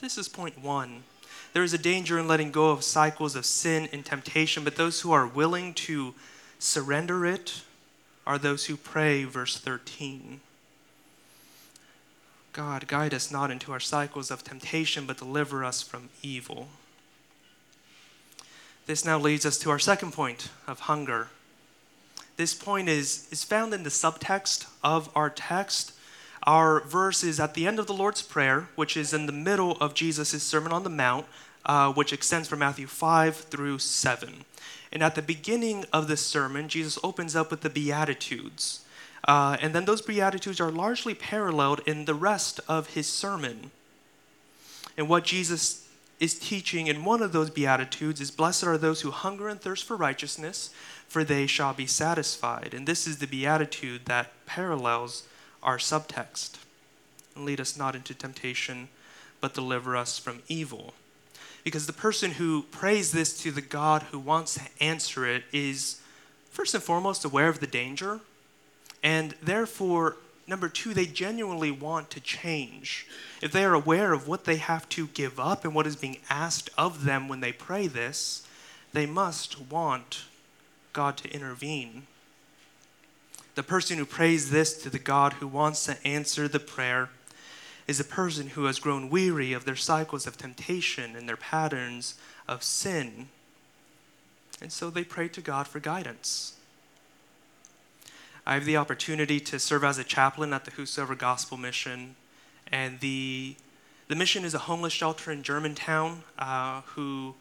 This 0.00 0.16
is 0.16 0.28
point 0.28 0.62
one. 0.62 1.02
There 1.52 1.64
is 1.64 1.74
a 1.74 1.78
danger 1.78 2.18
in 2.18 2.28
letting 2.28 2.52
go 2.52 2.70
of 2.70 2.84
cycles 2.84 3.34
of 3.34 3.44
sin 3.44 3.88
and 3.92 4.04
temptation, 4.04 4.62
but 4.62 4.76
those 4.76 5.00
who 5.00 5.12
are 5.12 5.26
willing 5.26 5.74
to 5.74 6.14
surrender 6.58 7.26
it 7.26 7.62
are 8.26 8.38
those 8.38 8.66
who 8.66 8.76
pray, 8.76 9.24
verse 9.24 9.58
13. 9.58 10.40
God, 12.52 12.86
guide 12.86 13.14
us 13.14 13.30
not 13.30 13.50
into 13.50 13.72
our 13.72 13.80
cycles 13.80 14.30
of 14.30 14.44
temptation, 14.44 15.06
but 15.06 15.18
deliver 15.18 15.64
us 15.64 15.82
from 15.82 16.10
evil. 16.22 16.68
This 18.86 19.04
now 19.04 19.18
leads 19.18 19.44
us 19.44 19.58
to 19.58 19.70
our 19.70 19.78
second 19.78 20.12
point 20.12 20.50
of 20.66 20.80
hunger. 20.80 21.28
This 22.36 22.54
point 22.54 22.88
is, 22.88 23.28
is 23.30 23.44
found 23.44 23.74
in 23.74 23.82
the 23.82 23.90
subtext 23.90 24.66
of 24.82 25.10
our 25.14 25.28
text. 25.28 25.92
Our 26.48 26.80
verse 26.80 27.24
is 27.24 27.38
at 27.38 27.52
the 27.52 27.66
end 27.66 27.78
of 27.78 27.86
the 27.86 27.92
Lord's 27.92 28.22
Prayer, 28.22 28.70
which 28.74 28.96
is 28.96 29.12
in 29.12 29.26
the 29.26 29.32
middle 29.32 29.72
of 29.82 29.92
Jesus' 29.92 30.42
Sermon 30.42 30.72
on 30.72 30.82
the 30.82 30.88
Mount, 30.88 31.26
uh, 31.66 31.92
which 31.92 32.10
extends 32.10 32.48
from 32.48 32.60
Matthew 32.60 32.86
5 32.86 33.36
through 33.36 33.80
7. 33.80 34.46
And 34.90 35.02
at 35.02 35.14
the 35.14 35.20
beginning 35.20 35.84
of 35.92 36.08
this 36.08 36.24
sermon, 36.24 36.70
Jesus 36.70 36.98
opens 37.04 37.36
up 37.36 37.50
with 37.50 37.60
the 37.60 37.68
Beatitudes. 37.68 38.80
Uh, 39.24 39.58
and 39.60 39.74
then 39.74 39.84
those 39.84 40.00
Beatitudes 40.00 40.58
are 40.58 40.70
largely 40.70 41.12
paralleled 41.12 41.82
in 41.84 42.06
the 42.06 42.14
rest 42.14 42.60
of 42.66 42.94
his 42.94 43.06
sermon. 43.06 43.70
And 44.96 45.06
what 45.06 45.24
Jesus 45.24 45.86
is 46.18 46.38
teaching 46.38 46.86
in 46.86 47.04
one 47.04 47.20
of 47.20 47.32
those 47.32 47.50
Beatitudes 47.50 48.22
is 48.22 48.30
Blessed 48.30 48.64
are 48.64 48.78
those 48.78 49.02
who 49.02 49.10
hunger 49.10 49.50
and 49.50 49.60
thirst 49.60 49.84
for 49.84 49.98
righteousness, 49.98 50.70
for 51.08 51.24
they 51.24 51.46
shall 51.46 51.74
be 51.74 51.86
satisfied. 51.86 52.72
And 52.72 52.86
this 52.86 53.06
is 53.06 53.18
the 53.18 53.26
Beatitude 53.26 54.06
that 54.06 54.32
parallels 54.46 55.24
our 55.68 55.76
subtext. 55.76 56.52
Lead 57.36 57.60
us 57.60 57.76
not 57.76 57.94
into 57.94 58.14
temptation, 58.14 58.88
but 59.38 59.52
deliver 59.52 59.98
us 59.98 60.18
from 60.18 60.42
evil. 60.48 60.94
Because 61.62 61.86
the 61.86 61.92
person 61.92 62.30
who 62.30 62.62
prays 62.62 63.12
this 63.12 63.38
to 63.42 63.50
the 63.50 63.60
God 63.60 64.04
who 64.04 64.18
wants 64.18 64.54
to 64.54 64.62
answer 64.80 65.26
it 65.26 65.44
is, 65.52 66.00
first 66.50 66.72
and 66.72 66.82
foremost, 66.82 67.22
aware 67.22 67.50
of 67.50 67.60
the 67.60 67.66
danger 67.66 68.20
and 69.02 69.34
therefore, 69.42 70.16
number 70.46 70.70
two, 70.70 70.94
they 70.94 71.04
genuinely 71.04 71.70
want 71.70 72.08
to 72.12 72.20
change. 72.20 73.06
If 73.42 73.52
they 73.52 73.62
are 73.62 73.74
aware 73.74 74.14
of 74.14 74.26
what 74.26 74.46
they 74.46 74.56
have 74.56 74.88
to 74.88 75.08
give 75.08 75.38
up 75.38 75.66
and 75.66 75.74
what 75.74 75.86
is 75.86 75.96
being 75.96 76.20
asked 76.30 76.70
of 76.78 77.04
them 77.04 77.28
when 77.28 77.40
they 77.40 77.52
pray 77.52 77.88
this, 77.88 78.46
they 78.94 79.04
must 79.04 79.60
want 79.70 80.24
God 80.94 81.18
to 81.18 81.30
intervene. 81.30 82.06
The 83.58 83.64
person 83.64 83.98
who 83.98 84.06
prays 84.06 84.50
this 84.50 84.80
to 84.84 84.88
the 84.88 85.00
God 85.00 85.32
who 85.32 85.48
wants 85.48 85.84
to 85.86 86.06
answer 86.06 86.46
the 86.46 86.60
prayer 86.60 87.08
is 87.88 87.98
a 87.98 88.04
person 88.04 88.50
who 88.50 88.66
has 88.66 88.78
grown 88.78 89.10
weary 89.10 89.52
of 89.52 89.64
their 89.64 89.74
cycles 89.74 90.28
of 90.28 90.36
temptation 90.36 91.16
and 91.16 91.28
their 91.28 91.36
patterns 91.36 92.14
of 92.46 92.62
sin. 92.62 93.30
And 94.62 94.70
so 94.70 94.90
they 94.90 95.02
pray 95.02 95.26
to 95.30 95.40
God 95.40 95.66
for 95.66 95.80
guidance. 95.80 96.56
I 98.46 98.54
have 98.54 98.64
the 98.64 98.76
opportunity 98.76 99.40
to 99.40 99.58
serve 99.58 99.82
as 99.82 99.98
a 99.98 100.04
chaplain 100.04 100.52
at 100.52 100.64
the 100.64 100.70
Whosoever 100.70 101.16
Gospel 101.16 101.56
Mission, 101.56 102.14
and 102.70 103.00
the 103.00 103.56
the 104.06 104.14
mission 104.14 104.44
is 104.44 104.54
a 104.54 104.58
homeless 104.58 104.92
shelter 104.92 105.32
in 105.32 105.42
Germantown 105.42 106.22
uh, 106.38 106.82
who 106.82 107.34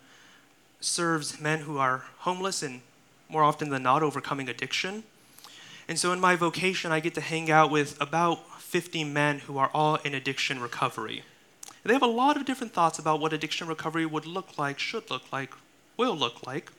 serves 0.81 1.39
men 1.39 1.59
who 1.59 1.77
are 1.77 2.05
homeless 2.21 2.63
and 2.63 2.81
more 3.29 3.43
often 3.43 3.69
than 3.69 3.83
not 3.83 4.01
overcoming 4.01 4.49
addiction. 4.49 5.03
And 5.87 5.97
so 5.97 6.11
in 6.11 6.19
my 6.19 6.35
vocation, 6.35 6.91
I 6.91 6.99
get 6.99 7.13
to 7.15 7.21
hang 7.21 7.49
out 7.49 7.71
with 7.71 7.99
about 8.01 8.61
50 8.61 9.03
men 9.05 9.39
who 9.39 9.57
are 9.57 9.71
all 9.73 9.95
in 9.95 10.13
addiction 10.13 10.59
recovery. 10.59 11.23
They 11.83 11.93
have 11.93 12.01
a 12.01 12.07
lot 12.07 12.35
of 12.35 12.45
different 12.45 12.73
thoughts 12.73 12.99
about 12.99 13.21
what 13.21 13.31
addiction 13.31 13.67
recovery 13.67 14.05
would 14.05 14.25
look 14.25 14.57
like, 14.57 14.77
should 14.77 15.09
look 15.09 15.31
like, 15.31 15.53
will 15.95 16.15
look 16.15 16.45
like. 16.45 16.71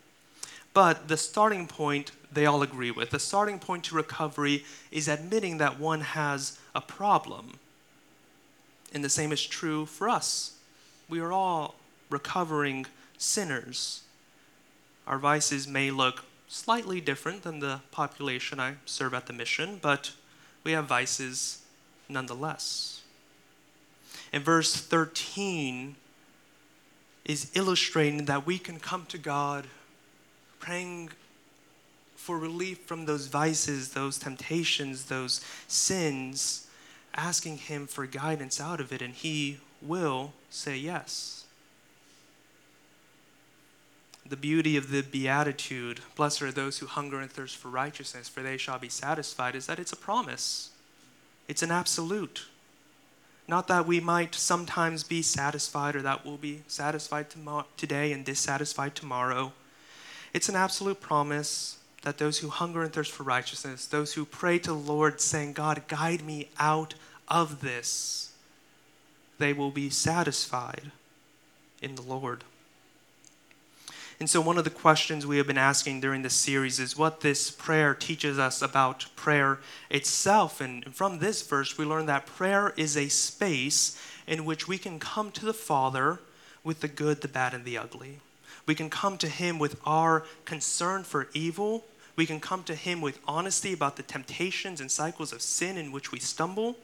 But 0.74 1.08
the 1.08 1.16
starting 1.16 1.66
point 1.66 2.12
they 2.30 2.44
all 2.44 2.62
agree 2.62 2.90
with. 2.90 3.10
The 3.10 3.18
starting 3.18 3.58
point 3.58 3.84
to 3.84 3.94
recovery 3.94 4.64
is 4.90 5.08
admitting 5.08 5.56
that 5.58 5.80
one 5.80 6.02
has 6.02 6.58
a 6.74 6.82
problem. 6.82 7.58
And 8.92 9.02
the 9.02 9.08
same 9.08 9.32
is 9.32 9.44
true 9.44 9.86
for 9.86 10.08
us 10.08 10.52
We 11.08 11.20
are 11.20 11.32
all 11.32 11.76
recovering 12.10 12.84
sinners. 13.16 14.02
Our 15.06 15.18
vices 15.18 15.66
may 15.66 15.90
look 15.90 16.24
slightly 16.48 17.00
different 17.00 17.42
than 17.42 17.60
the 17.60 17.80
population 17.90 18.58
I 18.58 18.74
serve 18.86 19.14
at 19.14 19.26
the 19.26 19.32
mission, 19.32 19.78
but 19.80 20.12
we 20.64 20.72
have 20.72 20.86
vices 20.86 21.62
nonetheless. 22.08 23.02
And 24.32 24.42
verse 24.42 24.74
13 24.74 25.96
is 27.24 27.50
illustrating 27.54 28.24
that 28.24 28.46
we 28.46 28.58
can 28.58 28.80
come 28.80 29.04
to 29.06 29.18
God 29.18 29.66
praying 30.58 31.10
for 32.16 32.38
relief 32.38 32.78
from 32.80 33.06
those 33.06 33.26
vices, 33.26 33.90
those 33.90 34.18
temptations, 34.18 35.04
those 35.04 35.40
sins, 35.66 36.66
asking 37.14 37.58
Him 37.58 37.86
for 37.86 38.06
guidance 38.06 38.60
out 38.60 38.80
of 38.80 38.92
it, 38.92 39.00
and 39.00 39.14
He 39.14 39.58
will 39.80 40.32
say 40.50 40.76
yes. 40.76 41.37
The 44.28 44.36
beauty 44.36 44.76
of 44.76 44.90
the 44.90 45.02
Beatitude, 45.02 46.00
blessed 46.14 46.42
are 46.42 46.52
those 46.52 46.78
who 46.78 46.86
hunger 46.86 47.18
and 47.18 47.30
thirst 47.30 47.56
for 47.56 47.68
righteousness, 47.68 48.28
for 48.28 48.42
they 48.42 48.58
shall 48.58 48.78
be 48.78 48.90
satisfied, 48.90 49.54
is 49.54 49.66
that 49.66 49.78
it's 49.78 49.92
a 49.92 49.96
promise. 49.96 50.70
It's 51.46 51.62
an 51.62 51.70
absolute. 51.70 52.46
Not 53.46 53.68
that 53.68 53.86
we 53.86 54.00
might 54.00 54.34
sometimes 54.34 55.02
be 55.02 55.22
satisfied 55.22 55.96
or 55.96 56.02
that 56.02 56.26
we'll 56.26 56.36
be 56.36 56.60
satisfied 56.66 57.26
today 57.78 58.12
and 58.12 58.22
dissatisfied 58.22 58.94
tomorrow. 58.94 59.52
It's 60.34 60.50
an 60.50 60.56
absolute 60.56 61.00
promise 61.00 61.78
that 62.02 62.18
those 62.18 62.38
who 62.38 62.50
hunger 62.50 62.82
and 62.82 62.92
thirst 62.92 63.12
for 63.12 63.22
righteousness, 63.22 63.86
those 63.86 64.12
who 64.12 64.26
pray 64.26 64.58
to 64.58 64.70
the 64.70 64.74
Lord 64.74 65.22
saying, 65.22 65.54
God, 65.54 65.82
guide 65.88 66.22
me 66.22 66.50
out 66.58 66.94
of 67.28 67.62
this, 67.62 68.32
they 69.38 69.54
will 69.54 69.70
be 69.70 69.88
satisfied 69.88 70.92
in 71.80 71.94
the 71.94 72.02
Lord. 72.02 72.44
And 74.20 74.28
so, 74.28 74.40
one 74.40 74.58
of 74.58 74.64
the 74.64 74.70
questions 74.70 75.26
we 75.26 75.36
have 75.36 75.46
been 75.46 75.56
asking 75.56 76.00
during 76.00 76.22
this 76.22 76.34
series 76.34 76.80
is 76.80 76.96
what 76.96 77.20
this 77.20 77.52
prayer 77.52 77.94
teaches 77.94 78.36
us 78.36 78.60
about 78.60 79.06
prayer 79.14 79.60
itself. 79.90 80.60
And 80.60 80.92
from 80.92 81.20
this 81.20 81.42
verse, 81.42 81.78
we 81.78 81.84
learn 81.84 82.06
that 82.06 82.26
prayer 82.26 82.74
is 82.76 82.96
a 82.96 83.08
space 83.08 84.00
in 84.26 84.44
which 84.44 84.66
we 84.66 84.76
can 84.76 84.98
come 84.98 85.30
to 85.32 85.44
the 85.44 85.54
Father 85.54 86.18
with 86.64 86.80
the 86.80 86.88
good, 86.88 87.20
the 87.20 87.28
bad, 87.28 87.54
and 87.54 87.64
the 87.64 87.78
ugly. 87.78 88.18
We 88.66 88.74
can 88.74 88.90
come 88.90 89.18
to 89.18 89.28
Him 89.28 89.60
with 89.60 89.80
our 89.86 90.24
concern 90.44 91.04
for 91.04 91.28
evil. 91.32 91.84
We 92.16 92.26
can 92.26 92.40
come 92.40 92.64
to 92.64 92.74
Him 92.74 93.00
with 93.00 93.20
honesty 93.28 93.72
about 93.72 93.94
the 93.94 94.02
temptations 94.02 94.80
and 94.80 94.90
cycles 94.90 95.32
of 95.32 95.42
sin 95.42 95.76
in 95.76 95.92
which 95.92 96.10
we 96.10 96.18
stumble. 96.18 96.76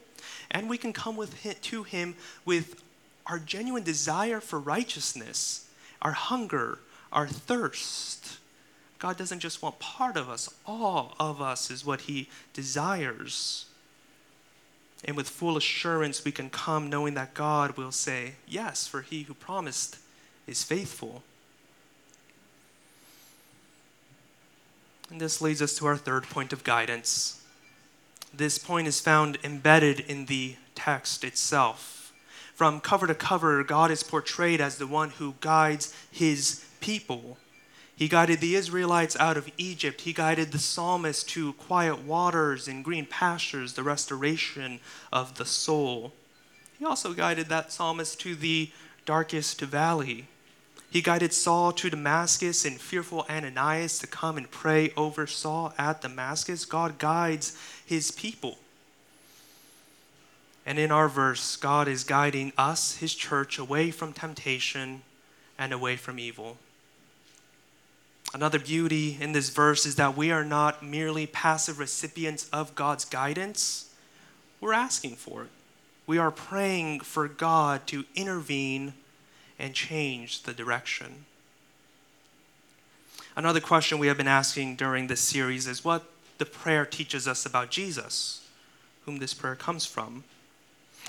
And 0.49 0.69
we 0.69 0.77
can 0.77 0.93
come 0.93 1.17
with 1.17 1.33
him, 1.33 1.55
to 1.63 1.83
Him 1.83 2.15
with 2.45 2.81
our 3.25 3.39
genuine 3.39 3.83
desire 3.83 4.39
for 4.39 4.57
righteousness, 4.57 5.67
our 6.01 6.13
hunger, 6.13 6.79
our 7.15 7.27
thirst. 7.27 8.37
God 8.99 9.17
doesn't 9.17 9.39
just 9.39 9.61
want 9.61 9.79
part 9.79 10.17
of 10.17 10.29
us, 10.29 10.53
all 10.65 11.15
of 11.19 11.41
us 11.41 11.71
is 11.71 11.85
what 11.85 12.01
He 12.01 12.29
desires. 12.53 13.65
And 15.03 15.15
with 15.15 15.29
full 15.29 15.57
assurance, 15.57 16.25
we 16.25 16.31
can 16.31 16.49
come 16.49 16.89
knowing 16.89 17.13
that 17.13 17.33
God 17.33 17.77
will 17.77 17.91
say, 17.91 18.35
Yes, 18.47 18.87
for 18.87 19.01
He 19.01 19.23
who 19.23 19.33
promised 19.33 19.97
is 20.45 20.63
faithful. 20.63 21.23
And 25.09 25.21
this 25.21 25.41
leads 25.41 25.61
us 25.61 25.77
to 25.77 25.85
our 25.85 25.97
third 25.97 26.23
point 26.23 26.51
of 26.51 26.63
guidance. 26.63 27.41
This 28.33 28.57
point 28.57 28.87
is 28.87 28.99
found 28.99 29.37
embedded 29.43 29.99
in 29.99 30.25
the 30.25 30.55
text 30.73 31.23
itself. 31.23 32.11
From 32.55 32.79
cover 32.79 33.05
to 33.05 33.13
cover, 33.13 33.63
God 33.63 33.91
is 33.91 34.01
portrayed 34.01 34.61
as 34.61 34.77
the 34.77 34.87
one 34.87 35.11
who 35.11 35.35
guides 35.41 35.93
his 36.11 36.65
people. 36.85 37.37
He 37.95 38.07
guided 38.07 38.41
the 38.41 38.55
Israelites 38.55 39.17
out 39.19 39.37
of 39.37 39.49
Egypt. 39.57 40.01
He 40.01 40.13
guided 40.13 40.51
the 40.51 40.59
psalmist 40.59 41.27
to 41.29 41.53
quiet 41.53 42.03
waters 42.03 42.67
and 42.67 42.83
green 42.83 43.07
pastures, 43.07 43.73
the 43.73 43.81
restoration 43.81 44.79
of 45.11 45.35
the 45.35 45.45
soul. 45.45 46.13
He 46.77 46.85
also 46.85 47.13
guided 47.13 47.47
that 47.47 47.71
psalmist 47.71 48.19
to 48.19 48.35
the 48.35 48.69
darkest 49.05 49.61
valley. 49.61 50.27
He 50.91 51.01
guided 51.01 51.33
Saul 51.33 51.71
to 51.71 51.89
Damascus 51.89 52.65
and 52.65 52.79
fearful 52.79 53.25
Ananias 53.27 53.97
to 53.99 54.07
come 54.07 54.37
and 54.37 54.51
pray 54.51 54.93
over 54.95 55.25
Saul 55.25 55.73
at 55.77 56.01
Damascus. 56.01 56.65
God 56.65 56.99
guides 56.99 57.57
his 57.83 58.11
people. 58.11 58.57
And 60.67 60.77
in 60.77 60.91
our 60.91 61.09
verse, 61.09 61.55
God 61.55 61.87
is 61.87 62.03
guiding 62.03 62.53
us, 62.57 62.97
his 62.97 63.15
church, 63.15 63.57
away 63.57 63.89
from 63.89 64.13
temptation 64.13 65.01
and 65.57 65.73
away 65.73 65.95
from 65.95 66.19
evil. 66.19 66.57
Another 68.35 68.59
beauty 68.59 69.17
in 69.21 69.31
this 69.31 69.47
verse 69.47 69.85
is 69.85 69.95
that 69.95 70.17
we 70.17 70.29
are 70.29 70.43
not 70.43 70.83
merely 70.83 71.25
passive 71.25 71.79
recipients 71.79 72.49
of 72.49 72.75
God's 72.75 73.05
guidance, 73.05 73.93
we're 74.59 74.73
asking 74.73 75.15
for 75.15 75.43
it. 75.43 75.49
We 76.05 76.17
are 76.17 76.31
praying 76.31 76.99
for 76.99 77.29
God 77.29 77.87
to 77.87 78.03
intervene 78.13 78.93
and 79.57 79.73
change 79.73 80.43
the 80.43 80.51
direction. 80.51 81.23
Another 83.37 83.61
question 83.61 83.99
we 83.99 84.07
have 84.07 84.17
been 84.17 84.27
asking 84.27 84.75
during 84.75 85.07
this 85.07 85.21
series 85.21 85.65
is 85.65 85.85
what 85.85 86.03
the 86.37 86.45
prayer 86.45 86.85
teaches 86.85 87.29
us 87.29 87.45
about 87.45 87.71
Jesus, 87.71 88.45
whom 89.05 89.19
this 89.19 89.33
prayer 89.33 89.55
comes 89.55 89.85
from. 89.85 90.25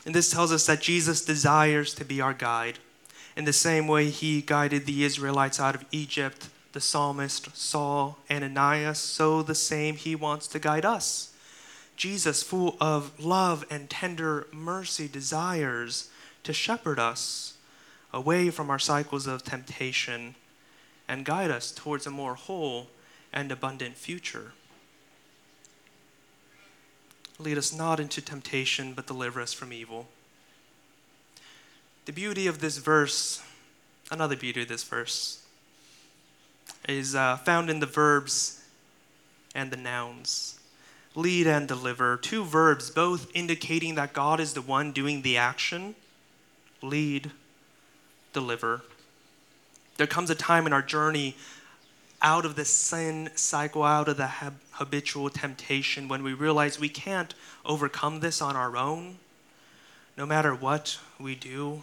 And 0.05 0.15
this 0.15 0.31
tells 0.31 0.53
us 0.53 0.67
that 0.67 0.81
Jesus 0.81 1.25
desires 1.25 1.93
to 1.95 2.05
be 2.05 2.21
our 2.21 2.35
guide. 2.35 2.79
In 3.37 3.47
the 3.47 3.53
same 3.53 3.89
way 3.89 4.11
he 4.11 4.43
guided 4.43 4.87
the 4.87 5.03
Israelites 5.03 5.59
out 5.59 5.75
of 5.75 5.85
Egypt 5.91 6.51
the 6.77 6.81
psalmist 6.83 7.57
Saul, 7.57 8.19
Ananias, 8.31 8.99
so 8.99 9.43
the 9.43 9.55
same 9.55 9.97
he 9.97 10.15
wants 10.15 10.47
to 10.49 10.59
guide 10.59 10.85
us. 10.85 11.33
Jesus, 11.97 12.43
full 12.43 12.77
of 12.83 13.19
love 13.19 13.65
and 13.71 13.89
tender 13.89 14.47
mercy, 14.53 15.09
desires 15.09 16.11
to 16.43 16.53
shepherd 16.53 16.99
us 16.99 17.55
away 18.13 18.51
from 18.51 18.69
our 18.69 18.79
cycles 18.79 19.27
of 19.27 19.43
temptation 19.43 20.35
and 21.09 21.25
guide 21.25 21.51
us 21.51 21.73
towards 21.73 22.07
a 22.07 22.11
more 22.11 22.35
whole 22.35 22.89
and 23.33 23.51
abundant 23.51 23.97
future. 23.97 24.53
Lead 27.39 27.57
us 27.57 27.73
not 27.73 27.99
into 27.99 28.21
temptation, 28.21 28.93
but 28.93 29.07
deliver 29.07 29.41
us 29.41 29.55
from 29.55 29.73
evil. 29.73 30.09
The 32.05 32.13
beauty 32.13 32.47
of 32.47 32.61
this 32.61 32.77
verse, 32.77 33.43
another 34.11 34.37
beauty 34.37 34.61
of 34.61 34.69
this 34.69 34.85
verse, 34.85 35.41
is 36.89 37.15
uh, 37.15 37.37
found 37.37 37.71
in 37.71 37.81
the 37.81 37.87
verbs 37.87 38.63
and 39.55 39.71
the 39.71 39.77
nouns. 39.77 40.61
Lead 41.15 41.47
and 41.47 41.67
deliver, 41.67 42.17
two 42.19 42.45
verbs, 42.45 42.91
both 42.91 43.31
indicating 43.35 43.95
that 43.95 44.13
God 44.13 44.39
is 44.39 44.53
the 44.53 44.61
one 44.61 44.93
doing 44.93 45.23
the 45.23 45.39
action. 45.39 45.95
Lead, 46.83 47.31
deliver. 48.33 48.83
There 49.97 50.07
comes 50.07 50.29
a 50.29 50.35
time 50.35 50.67
in 50.67 50.75
our 50.75 50.83
journey 50.83 51.35
out 52.21 52.45
of 52.45 52.55
the 52.55 52.65
sin 52.65 53.31
cycle, 53.35 53.83
out 53.83 54.09
of 54.09 54.19
the 54.19 54.27
hab- 54.27 54.61
habitual 54.73 55.31
temptation, 55.31 56.09
when 56.09 56.23
we 56.23 56.35
realize 56.35 56.79
we 56.79 56.89
can't 56.89 57.35
overcome 57.65 58.21
this 58.21 58.43
on 58.43 58.57
our 58.57 58.77
own, 58.77 59.17
no 60.17 60.27
matter 60.27 60.55
what 60.55 60.99
we 61.19 61.35
do. 61.35 61.83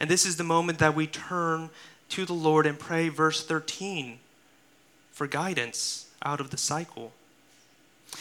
And 0.00 0.10
this 0.10 0.26
is 0.26 0.36
the 0.36 0.44
moment 0.44 0.78
that 0.78 0.94
we 0.94 1.06
turn 1.06 1.70
to 2.10 2.24
the 2.24 2.32
Lord 2.32 2.66
and 2.66 2.78
pray, 2.78 3.08
verse 3.08 3.44
13, 3.44 4.18
for 5.12 5.26
guidance 5.26 6.06
out 6.22 6.40
of 6.40 6.50
the 6.50 6.56
cycle. 6.56 7.12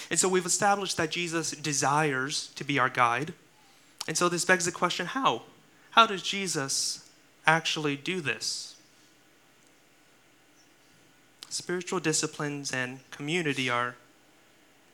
And 0.09 0.19
so 0.19 0.27
we've 0.27 0.45
established 0.45 0.97
that 0.97 1.11
Jesus 1.11 1.51
desires 1.51 2.51
to 2.55 2.63
be 2.63 2.77
our 2.77 2.89
guide. 2.89 3.33
And 4.07 4.17
so 4.17 4.29
this 4.29 4.45
begs 4.45 4.65
the 4.65 4.71
question 4.71 5.07
how? 5.07 5.43
How 5.91 6.05
does 6.05 6.21
Jesus 6.21 7.09
actually 7.45 7.95
do 7.95 8.21
this? 8.21 8.75
Spiritual 11.49 11.99
disciplines 11.99 12.73
and 12.73 12.99
community 13.09 13.69
are 13.69 13.95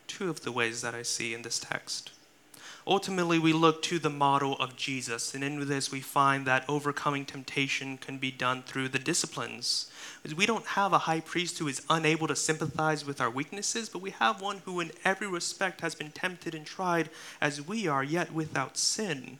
two 0.07 0.29
of 0.29 0.41
the 0.41 0.51
ways 0.51 0.81
that 0.81 0.93
I 0.93 1.01
see 1.01 1.33
in 1.33 1.41
this 1.41 1.59
text 1.59 2.11
ultimately 2.85 3.39
we 3.39 3.53
look 3.53 3.81
to 3.83 3.99
the 3.99 4.09
model 4.09 4.55
of 4.57 4.75
Jesus. 4.75 5.33
And 5.33 5.43
in 5.43 5.67
this, 5.67 5.91
we 5.91 6.01
find 6.01 6.45
that 6.45 6.65
overcoming 6.67 7.25
temptation 7.25 7.97
can 7.97 8.17
be 8.17 8.31
done 8.31 8.63
through 8.63 8.89
the 8.89 8.99
disciplines. 8.99 9.89
We 10.35 10.45
don't 10.45 10.65
have 10.65 10.93
a 10.93 10.99
high 10.99 11.19
priest 11.21 11.59
who 11.59 11.67
is 11.67 11.81
unable 11.89 12.27
to 12.27 12.35
sympathize 12.35 13.05
with 13.05 13.19
our 13.21 13.29
weaknesses, 13.29 13.89
but 13.89 14.01
we 14.01 14.11
have 14.11 14.41
one 14.41 14.59
who, 14.65 14.79
in 14.79 14.91
every 15.03 15.27
respect, 15.27 15.81
has 15.81 15.95
been 15.95 16.11
tempted 16.11 16.55
and 16.55 16.65
tried 16.65 17.09
as 17.41 17.65
we 17.65 17.87
are, 17.87 18.03
yet 18.03 18.33
without 18.33 18.77
sin. 18.77 19.39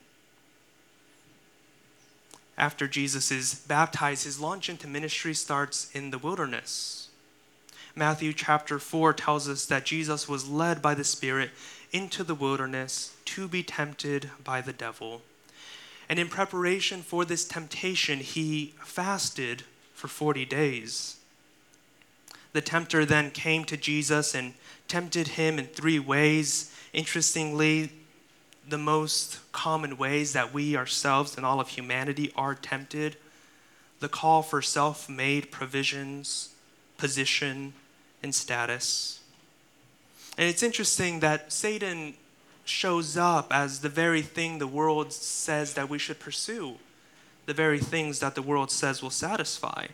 After 2.56 2.86
Jesus 2.86 3.30
is 3.30 3.54
baptized, 3.54 4.24
his 4.24 4.38
launch 4.38 4.68
into 4.68 4.86
ministry 4.86 5.34
starts 5.34 5.90
in 5.92 6.10
the 6.10 6.18
wilderness. 6.18 7.08
Matthew 7.96 8.32
chapter 8.32 8.78
4 8.78 9.12
tells 9.12 9.48
us 9.48 9.66
that 9.66 9.84
Jesus 9.84 10.28
was 10.28 10.48
led 10.48 10.82
by 10.82 10.94
the 10.94 11.04
Spirit 11.04 11.50
into 11.94 12.24
the 12.24 12.34
wilderness 12.34 13.16
to 13.24 13.48
be 13.48 13.62
tempted 13.62 14.30
by 14.42 14.60
the 14.60 14.72
devil. 14.72 15.22
And 16.08 16.18
in 16.18 16.28
preparation 16.28 17.00
for 17.00 17.24
this 17.24 17.46
temptation, 17.46 18.18
he 18.18 18.74
fasted 18.84 19.62
for 19.94 20.08
40 20.08 20.44
days. 20.44 21.16
The 22.52 22.60
tempter 22.60 23.06
then 23.06 23.30
came 23.30 23.64
to 23.64 23.76
Jesus 23.76 24.34
and 24.34 24.54
tempted 24.88 25.28
him 25.28 25.58
in 25.58 25.66
three 25.66 25.98
ways. 25.98 26.74
Interestingly, 26.92 27.92
the 28.68 28.76
most 28.76 29.38
common 29.52 29.96
ways 29.96 30.34
that 30.34 30.52
we 30.52 30.76
ourselves 30.76 31.36
and 31.36 31.46
all 31.46 31.60
of 31.60 31.68
humanity 31.68 32.30
are 32.36 32.54
tempted 32.54 33.16
the 34.04 34.08
call 34.10 34.42
for 34.42 34.60
self 34.60 35.08
made 35.08 35.50
provisions, 35.50 36.50
position, 36.98 37.72
and 38.22 38.34
status. 38.34 39.20
And 40.36 40.48
it's 40.48 40.62
interesting 40.62 41.20
that 41.20 41.52
Satan 41.52 42.14
shows 42.64 43.16
up 43.16 43.52
as 43.52 43.80
the 43.80 43.88
very 43.88 44.22
thing 44.22 44.58
the 44.58 44.66
world 44.66 45.12
says 45.12 45.74
that 45.74 45.88
we 45.88 45.98
should 45.98 46.18
pursue, 46.18 46.76
the 47.46 47.54
very 47.54 47.78
things 47.78 48.18
that 48.20 48.34
the 48.34 48.42
world 48.42 48.70
says 48.70 49.02
will 49.02 49.10
satisfy. 49.10 49.86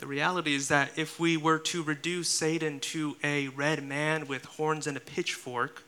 The 0.00 0.06
reality 0.06 0.54
is 0.54 0.68
that 0.68 0.90
if 0.96 1.18
we 1.18 1.36
were 1.36 1.58
to 1.58 1.82
reduce 1.82 2.28
Satan 2.28 2.78
to 2.80 3.16
a 3.24 3.48
red 3.48 3.82
man 3.82 4.28
with 4.28 4.44
horns 4.44 4.86
and 4.86 4.96
a 4.96 5.00
pitchfork, 5.00 5.82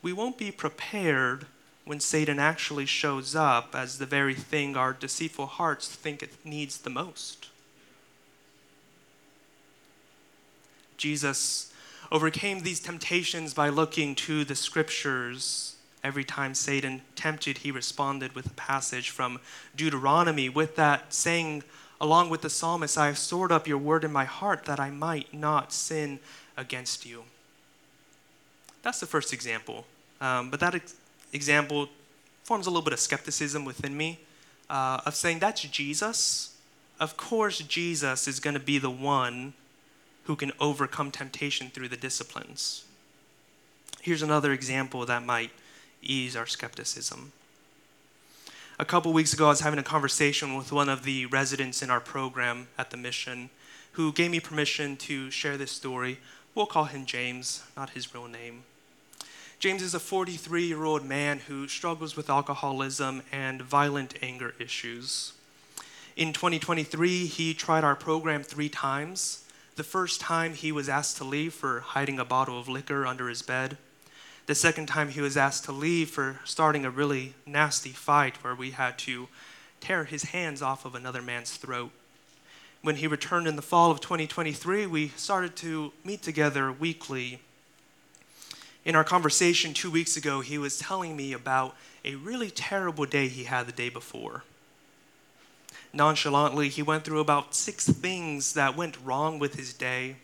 we 0.00 0.12
won't 0.12 0.38
be 0.38 0.50
prepared 0.50 1.46
when 1.84 1.98
Satan 1.98 2.38
actually 2.38 2.86
shows 2.86 3.34
up 3.34 3.74
as 3.74 3.98
the 3.98 4.06
very 4.06 4.34
thing 4.34 4.76
our 4.76 4.92
deceitful 4.92 5.46
hearts 5.46 5.88
think 5.88 6.22
it 6.22 6.32
needs 6.44 6.78
the 6.78 6.90
most. 6.90 7.48
Jesus 10.96 11.71
overcame 12.12 12.60
these 12.60 12.78
temptations 12.78 13.54
by 13.54 13.70
looking 13.70 14.14
to 14.14 14.44
the 14.44 14.54
scriptures. 14.54 15.76
Every 16.04 16.24
time 16.24 16.54
Satan 16.54 17.00
tempted, 17.16 17.58
he 17.58 17.70
responded 17.70 18.34
with 18.34 18.46
a 18.46 18.50
passage 18.54 19.08
from 19.08 19.40
Deuteronomy, 19.74 20.50
with 20.50 20.76
that 20.76 21.14
saying, 21.14 21.62
along 22.02 22.28
with 22.28 22.42
the 22.42 22.50
psalmist, 22.50 22.98
I 22.98 23.06
have 23.06 23.16
stored 23.16 23.50
up 23.50 23.66
your 23.66 23.78
word 23.78 24.04
in 24.04 24.12
my 24.12 24.26
heart 24.26 24.66
that 24.66 24.78
I 24.78 24.90
might 24.90 25.32
not 25.32 25.72
sin 25.72 26.20
against 26.54 27.06
you. 27.06 27.24
That's 28.82 29.00
the 29.00 29.06
first 29.06 29.32
example. 29.32 29.86
Um, 30.20 30.50
but 30.50 30.60
that 30.60 30.74
ex- 30.74 30.94
example 31.32 31.88
forms 32.44 32.66
a 32.66 32.70
little 32.70 32.82
bit 32.82 32.92
of 32.92 33.00
skepticism 33.00 33.64
within 33.64 33.96
me 33.96 34.20
uh, 34.68 35.00
of 35.06 35.14
saying 35.14 35.38
that's 35.38 35.62
Jesus. 35.62 36.56
Of 37.00 37.16
course, 37.16 37.58
Jesus 37.60 38.28
is 38.28 38.38
going 38.38 38.54
to 38.54 38.60
be 38.60 38.76
the 38.78 38.90
one 38.90 39.54
who 40.24 40.36
can 40.36 40.52
overcome 40.60 41.10
temptation 41.10 41.68
through 41.68 41.88
the 41.88 41.96
disciplines. 41.96 42.84
Here's 44.00 44.22
another 44.22 44.52
example 44.52 45.06
that 45.06 45.24
might 45.24 45.50
ease 46.02 46.36
our 46.36 46.46
skepticism. 46.46 47.32
A 48.78 48.84
couple 48.84 49.12
weeks 49.12 49.32
ago, 49.32 49.46
I 49.46 49.50
was 49.50 49.60
having 49.60 49.78
a 49.78 49.84
conversation 49.84 50.56
with 50.56 50.72
one 50.72 50.88
of 50.88 51.04
the 51.04 51.26
residents 51.26 51.82
in 51.82 51.90
our 51.90 52.00
program 52.00 52.68
at 52.76 52.90
the 52.90 52.96
mission 52.96 53.50
who 53.92 54.12
gave 54.12 54.30
me 54.30 54.40
permission 54.40 54.96
to 54.96 55.30
share 55.30 55.56
this 55.56 55.70
story. 55.70 56.18
We'll 56.54 56.66
call 56.66 56.84
him 56.84 57.06
James, 57.06 57.62
not 57.76 57.90
his 57.90 58.12
real 58.14 58.26
name. 58.26 58.64
James 59.58 59.82
is 59.82 59.94
a 59.94 60.00
43 60.00 60.64
year 60.64 60.82
old 60.82 61.04
man 61.04 61.38
who 61.40 61.68
struggles 61.68 62.16
with 62.16 62.28
alcoholism 62.28 63.22
and 63.30 63.62
violent 63.62 64.14
anger 64.20 64.54
issues. 64.58 65.34
In 66.16 66.32
2023, 66.32 67.26
he 67.26 67.54
tried 67.54 67.84
our 67.84 67.94
program 67.94 68.42
three 68.42 68.68
times 68.68 69.41
the 69.74 69.84
first 69.84 70.20
time 70.20 70.54
he 70.54 70.70
was 70.70 70.88
asked 70.88 71.16
to 71.16 71.24
leave 71.24 71.54
for 71.54 71.80
hiding 71.80 72.18
a 72.18 72.24
bottle 72.24 72.58
of 72.58 72.68
liquor 72.68 73.06
under 73.06 73.28
his 73.28 73.42
bed. 73.42 73.78
The 74.46 74.54
second 74.54 74.86
time 74.86 75.10
he 75.10 75.20
was 75.20 75.36
asked 75.36 75.64
to 75.64 75.72
leave 75.72 76.10
for 76.10 76.40
starting 76.44 76.84
a 76.84 76.90
really 76.90 77.34
nasty 77.46 77.90
fight 77.90 78.42
where 78.44 78.54
we 78.54 78.72
had 78.72 78.98
to 78.98 79.28
tear 79.80 80.04
his 80.04 80.24
hands 80.24 80.60
off 80.60 80.84
of 80.84 80.94
another 80.94 81.22
man's 81.22 81.56
throat. 81.56 81.90
When 82.82 82.96
he 82.96 83.06
returned 83.06 83.46
in 83.46 83.56
the 83.56 83.62
fall 83.62 83.90
of 83.90 84.00
2023, 84.00 84.86
we 84.86 85.08
started 85.08 85.56
to 85.56 85.92
meet 86.04 86.22
together 86.22 86.70
weekly. 86.70 87.40
In 88.84 88.96
our 88.96 89.04
conversation 89.04 89.72
two 89.72 89.90
weeks 89.90 90.16
ago, 90.16 90.40
he 90.40 90.58
was 90.58 90.78
telling 90.78 91.16
me 91.16 91.32
about 91.32 91.76
a 92.04 92.16
really 92.16 92.50
terrible 92.50 93.06
day 93.06 93.28
he 93.28 93.44
had 93.44 93.66
the 93.66 93.72
day 93.72 93.88
before 93.88 94.42
nonchalantly, 95.92 96.68
he 96.68 96.82
went 96.82 97.04
through 97.04 97.20
about 97.20 97.54
six 97.54 97.88
things 97.88 98.54
that 98.54 98.76
went 98.76 98.98
wrong 99.04 99.38
with 99.38 99.54
his 99.54 99.72
day. 99.72 100.16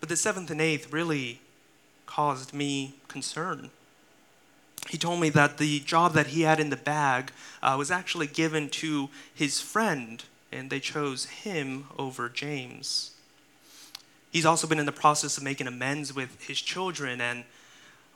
But 0.00 0.08
the 0.08 0.16
seventh 0.16 0.50
and 0.50 0.60
eighth 0.60 0.92
really 0.92 1.40
caused 2.06 2.54
me 2.54 2.94
concern. 3.08 3.70
He 4.88 4.98
told 4.98 5.20
me 5.20 5.30
that 5.30 5.58
the 5.58 5.80
job 5.80 6.12
that 6.12 6.28
he 6.28 6.42
had 6.42 6.60
in 6.60 6.70
the 6.70 6.76
bag 6.76 7.32
uh, 7.62 7.74
was 7.76 7.90
actually 7.90 8.28
given 8.28 8.68
to 8.70 9.08
his 9.34 9.60
friend, 9.60 10.22
and 10.52 10.70
they 10.70 10.80
chose 10.80 11.24
him 11.24 11.86
over 11.98 12.28
James. 12.28 13.12
He's 14.30 14.46
also 14.46 14.66
been 14.66 14.78
in 14.78 14.86
the 14.86 14.92
process 14.92 15.36
of 15.36 15.42
making 15.42 15.66
amends 15.66 16.14
with 16.14 16.44
his 16.44 16.60
children, 16.60 17.20
and 17.20 17.44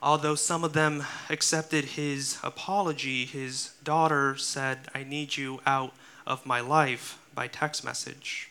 although 0.03 0.35
some 0.35 0.63
of 0.63 0.73
them 0.73 1.05
accepted 1.29 1.85
his 1.85 2.39
apology, 2.45 3.25
his 3.25 3.73
daughter 3.83 4.37
said, 4.37 4.79
I 4.95 5.03
need 5.03 5.37
you 5.37 5.61
out 5.67 5.93
of 6.31 6.47
my 6.47 6.61
life 6.61 7.19
by 7.35 7.49
text 7.49 7.85
message. 7.85 8.51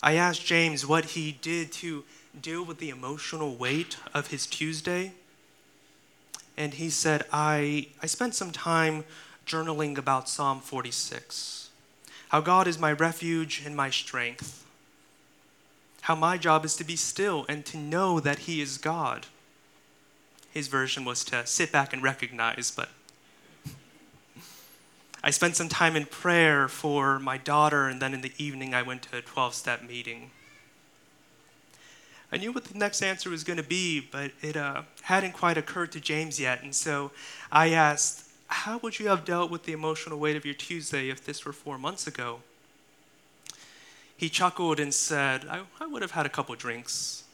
I 0.00 0.14
asked 0.14 0.46
James 0.46 0.86
what 0.86 1.04
he 1.06 1.32
did 1.32 1.72
to 1.72 2.04
deal 2.40 2.64
with 2.64 2.78
the 2.78 2.90
emotional 2.90 3.56
weight 3.56 3.96
of 4.14 4.28
his 4.28 4.46
Tuesday. 4.46 5.12
And 6.56 6.74
he 6.74 6.90
said, 6.90 7.24
I, 7.32 7.88
I 8.00 8.06
spent 8.06 8.36
some 8.36 8.52
time 8.52 9.04
journaling 9.46 9.98
about 9.98 10.28
Psalm 10.28 10.60
46. 10.60 11.70
How 12.28 12.40
God 12.40 12.68
is 12.68 12.78
my 12.78 12.92
refuge 12.92 13.62
and 13.66 13.74
my 13.74 13.90
strength. 13.90 14.64
How 16.02 16.14
my 16.14 16.38
job 16.38 16.64
is 16.64 16.76
to 16.76 16.84
be 16.84 16.96
still 16.96 17.46
and 17.48 17.64
to 17.66 17.76
know 17.76 18.20
that 18.20 18.40
He 18.40 18.60
is 18.60 18.78
God. 18.78 19.26
His 20.52 20.68
version 20.68 21.04
was 21.04 21.24
to 21.24 21.46
sit 21.46 21.72
back 21.72 21.92
and 21.92 22.02
recognize, 22.02 22.70
but 22.70 22.90
I 25.26 25.30
spent 25.30 25.56
some 25.56 25.70
time 25.70 25.96
in 25.96 26.04
prayer 26.04 26.68
for 26.68 27.18
my 27.18 27.38
daughter, 27.38 27.88
and 27.88 28.02
then 28.02 28.12
in 28.12 28.20
the 28.20 28.32
evening, 28.36 28.74
I 28.74 28.82
went 28.82 29.00
to 29.04 29.16
a 29.16 29.22
12 29.22 29.54
step 29.54 29.82
meeting. 29.82 30.30
I 32.30 32.36
knew 32.36 32.52
what 32.52 32.64
the 32.64 32.78
next 32.78 33.00
answer 33.00 33.30
was 33.30 33.42
going 33.42 33.56
to 33.56 33.62
be, 33.62 34.00
but 34.00 34.32
it 34.42 34.54
uh, 34.54 34.82
hadn't 35.00 35.32
quite 35.32 35.56
occurred 35.56 35.92
to 35.92 36.00
James 36.00 36.38
yet. 36.38 36.62
And 36.62 36.74
so 36.74 37.10
I 37.50 37.70
asked, 37.70 38.28
How 38.48 38.76
would 38.78 38.98
you 38.98 39.08
have 39.08 39.24
dealt 39.24 39.50
with 39.50 39.62
the 39.62 39.72
emotional 39.72 40.18
weight 40.18 40.36
of 40.36 40.44
your 40.44 40.52
Tuesday 40.52 41.08
if 41.08 41.24
this 41.24 41.46
were 41.46 41.54
four 41.54 41.78
months 41.78 42.06
ago? 42.06 42.40
He 44.18 44.28
chuckled 44.28 44.78
and 44.78 44.92
said, 44.92 45.46
I, 45.48 45.62
I 45.80 45.86
would 45.86 46.02
have 46.02 46.10
had 46.10 46.26
a 46.26 46.28
couple 46.28 46.54
drinks. 46.54 47.24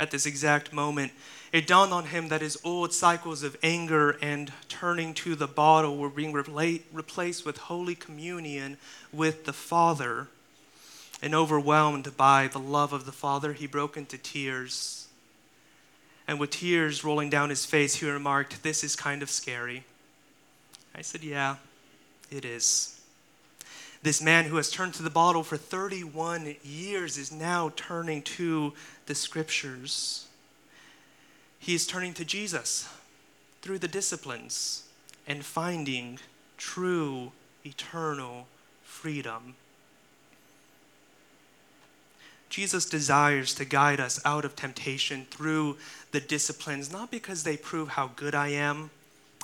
At 0.00 0.10
this 0.10 0.26
exact 0.26 0.72
moment, 0.72 1.12
it 1.52 1.66
dawned 1.66 1.92
on 1.92 2.06
him 2.06 2.28
that 2.28 2.40
his 2.40 2.58
old 2.64 2.92
cycles 2.92 3.42
of 3.42 3.56
anger 3.62 4.10
and 4.22 4.52
turning 4.68 5.14
to 5.14 5.34
the 5.34 5.46
bottle 5.46 5.96
were 5.96 6.10
being 6.10 6.32
replaced 6.32 7.46
with 7.46 7.58
Holy 7.58 7.94
Communion 7.94 8.78
with 9.12 9.44
the 9.44 9.52
Father. 9.52 10.28
And 11.22 11.34
overwhelmed 11.34 12.16
by 12.16 12.48
the 12.48 12.58
love 12.58 12.92
of 12.92 13.06
the 13.06 13.12
Father, 13.12 13.52
he 13.54 13.66
broke 13.66 13.96
into 13.96 14.18
tears. 14.18 15.08
And 16.28 16.38
with 16.40 16.50
tears 16.50 17.04
rolling 17.04 17.30
down 17.30 17.50
his 17.50 17.64
face, 17.64 17.96
he 17.96 18.10
remarked, 18.10 18.62
This 18.62 18.84
is 18.84 18.96
kind 18.96 19.22
of 19.22 19.30
scary. 19.30 19.84
I 20.94 21.02
said, 21.02 21.22
Yeah, 21.22 21.56
it 22.30 22.44
is. 22.44 23.00
This 24.02 24.20
man 24.20 24.44
who 24.44 24.56
has 24.56 24.70
turned 24.70 24.94
to 24.94 25.02
the 25.02 25.10
bottle 25.10 25.42
for 25.42 25.56
31 25.56 26.56
years 26.62 27.16
is 27.16 27.32
now 27.32 27.72
turning 27.76 28.22
to 28.22 28.72
the 29.06 29.14
scriptures. 29.14 30.26
He 31.58 31.74
is 31.74 31.86
turning 31.86 32.14
to 32.14 32.24
Jesus 32.24 32.88
through 33.62 33.78
the 33.78 33.88
disciplines 33.88 34.84
and 35.26 35.44
finding 35.44 36.18
true 36.56 37.32
eternal 37.64 38.46
freedom. 38.84 39.54
Jesus 42.48 42.88
desires 42.88 43.54
to 43.54 43.64
guide 43.64 44.00
us 44.00 44.20
out 44.24 44.44
of 44.44 44.54
temptation 44.54 45.26
through 45.30 45.76
the 46.12 46.20
disciplines, 46.20 46.92
not 46.92 47.10
because 47.10 47.42
they 47.42 47.56
prove 47.56 47.88
how 47.90 48.12
good 48.14 48.34
I 48.34 48.48
am, 48.48 48.90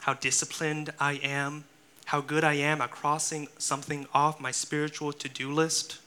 how 0.03 0.14
disciplined 0.14 0.92
I 1.01 1.14
am, 1.14 1.64
how 2.07 2.20
good 2.20 2.44
I 2.44 2.55
am 2.55 2.81
at 2.81 2.90
crossing 2.90 3.48
something 3.59 4.07
off 4.14 4.40
my 4.40 4.51
spiritual 4.51 5.12
to 5.14 5.29
do 5.29 5.53
list. 5.53 5.98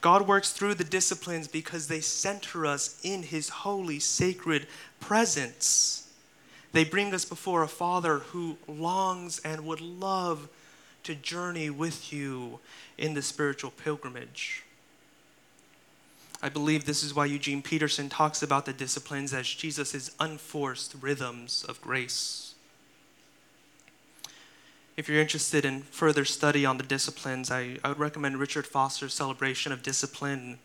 God 0.00 0.26
works 0.26 0.52
through 0.52 0.74
the 0.74 0.84
disciplines 0.84 1.48
because 1.48 1.88
they 1.88 2.00
center 2.00 2.66
us 2.66 3.00
in 3.02 3.22
His 3.22 3.48
holy, 3.48 3.98
sacred 3.98 4.66
presence. 5.00 6.08
They 6.72 6.84
bring 6.84 7.14
us 7.14 7.24
before 7.24 7.62
a 7.62 7.68
Father 7.68 8.18
who 8.18 8.58
longs 8.68 9.38
and 9.40 9.66
would 9.66 9.80
love 9.80 10.48
to 11.04 11.14
journey 11.14 11.70
with 11.70 12.12
you 12.12 12.58
in 12.98 13.14
the 13.14 13.22
spiritual 13.22 13.70
pilgrimage. 13.70 14.62
I 16.42 16.48
believe 16.48 16.84
this 16.84 17.02
is 17.02 17.14
why 17.14 17.26
Eugene 17.26 17.62
Peterson 17.62 18.08
talks 18.08 18.42
about 18.42 18.66
the 18.66 18.72
disciplines 18.72 19.32
as 19.32 19.46
Jesus' 19.48 20.10
unforced 20.20 20.94
rhythms 21.00 21.64
of 21.66 21.80
grace. 21.80 22.45
If 24.96 25.10
you're 25.10 25.20
interested 25.20 25.66
in 25.66 25.82
further 25.82 26.24
study 26.24 26.64
on 26.64 26.78
the 26.78 26.82
disciplines, 26.82 27.50
I, 27.50 27.76
I 27.84 27.88
would 27.88 27.98
recommend 27.98 28.38
Richard 28.38 28.66
Foster's 28.66 29.12
Celebration 29.12 29.70
of 29.70 29.82
Discipline. 29.82 30.58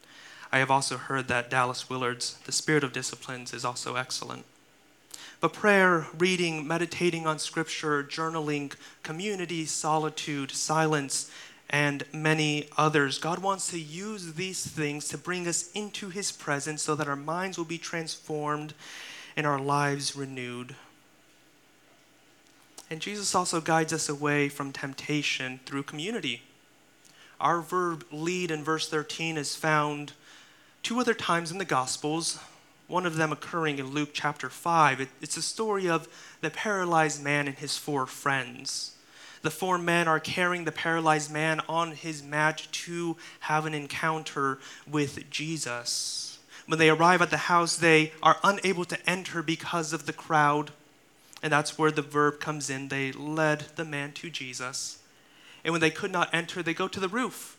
I 0.54 0.60
have 0.60 0.72
also 0.72 0.96
heard 0.96 1.28
that 1.28 1.50
Dallas 1.50 1.90
Willard's 1.90 2.38
The 2.46 2.54
Spirit 2.54 2.86
of 2.86 2.94
Disciplines 2.94 3.54
is 3.54 3.66
also 3.66 3.96
excellent. 3.96 4.46
But 5.42 5.52
prayer, 5.52 6.08
reading, 6.18 6.66
meditating 6.66 7.28
on 7.28 7.40
scripture, 7.40 8.06
journaling, 8.06 8.74
community, 9.04 9.66
solitude, 9.66 10.52
silence, 10.52 11.30
and 11.70 12.06
many 12.14 12.70
others. 12.78 13.18
God 13.18 13.40
wants 13.40 13.70
to 13.72 13.80
use 13.80 14.36
these 14.36 14.66
things 14.66 15.10
to 15.10 15.18
bring 15.18 15.46
us 15.46 15.70
into 15.74 16.08
His 16.08 16.32
presence 16.32 16.84
so 16.84 16.96
that 16.96 17.10
our 17.10 17.18
minds 17.18 17.58
will 17.58 17.66
be 17.66 17.78
transformed 17.78 18.76
and 19.36 19.46
our 19.46 19.60
lives 19.60 20.16
renewed. 20.16 20.76
And 22.92 23.00
Jesus 23.00 23.34
also 23.34 23.62
guides 23.62 23.94
us 23.94 24.10
away 24.10 24.50
from 24.50 24.74
temptation 24.74 25.62
through 25.66 25.84
community. 25.84 26.42
Our 27.40 27.62
verb 27.62 28.06
lead 28.12 28.52
in 28.52 28.66
verse 28.66 28.90
13 28.90 29.38
is 29.38 29.56
found 29.56 30.12
two 30.84 31.00
other 31.00 31.14
times 31.14 31.54
in 31.54 31.58
the 31.58 31.64
Gospels, 31.64 32.38
one 32.88 33.06
of 33.06 33.16
them 33.16 33.32
occurring 33.32 33.80
in 33.80 33.92
Luke 33.92 34.10
chapter 34.12 34.50
5. 34.50 35.08
it's 35.22 35.38
a 35.38 35.42
story 35.42 35.88
of 35.90 36.10
the 36.42 36.50
paralyzed 36.50 37.24
man 37.24 37.48
and 37.48 37.58
his 37.58 37.78
four 37.78 38.06
friends. 38.06 38.98
The 39.42 39.52
four 39.52 39.78
men 39.78 40.10
are 40.10 40.20
carrying 40.20 40.66
the 40.66 40.74
paralyzed 40.74 41.32
man 41.32 41.62
on 41.70 41.94
his 41.94 42.22
mat 42.22 42.68
to 42.74 43.16
have 43.40 43.66
an 43.66 43.74
encounter 43.74 44.60
with 44.86 45.30
Jesus. 45.30 46.40
When 46.66 46.78
they 46.78 46.90
arrive 46.90 47.22
at 47.22 47.30
the 47.30 47.38
house, 47.38 47.78
they 47.78 48.12
are 48.22 48.38
unable 48.44 48.84
to 48.84 49.10
enter 49.10 49.42
because 49.42 49.94
of 49.94 50.06
the 50.06 50.14
crowd. 50.14 50.72
And 51.44 51.52
that's 51.52 51.78
where 51.78 51.92
the 51.92 52.02
verb 52.02 52.40
comes 52.40 52.70
in. 52.70 52.88
They 52.88 53.12
led 53.12 53.66
the 53.76 53.86
man 53.86 54.12
to 54.14 54.30
Jesus. 54.30 55.00
And 55.64 55.72
when 55.72 55.82
they 55.82 55.90
could 55.90 56.12
not 56.12 56.34
enter, 56.34 56.62
they 56.62 56.74
go 56.74 56.88
to 56.88 57.00
the 57.00 57.08
roof. 57.08 57.58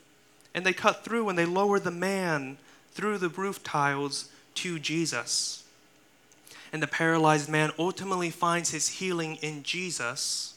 And 0.55 0.65
they 0.65 0.73
cut 0.73 1.05
through 1.05 1.29
and 1.29 1.39
they 1.39 1.47
lower 1.47 1.79
the 1.79 1.91
man 1.91 2.59
through 2.93 3.19
the 3.19 3.29
roof 3.29 3.63
tiles 3.63 4.31
to 4.57 4.79
Jesus. 4.79 5.65
And 6.73 6.83
the 6.83 6.87
paralyzed 6.87 7.49
man 7.49 7.73
ultimately 7.79 8.31
finds 8.31 8.71
his 8.71 8.89
healing 8.89 9.37
in 9.37 9.63
Jesus 9.63 10.53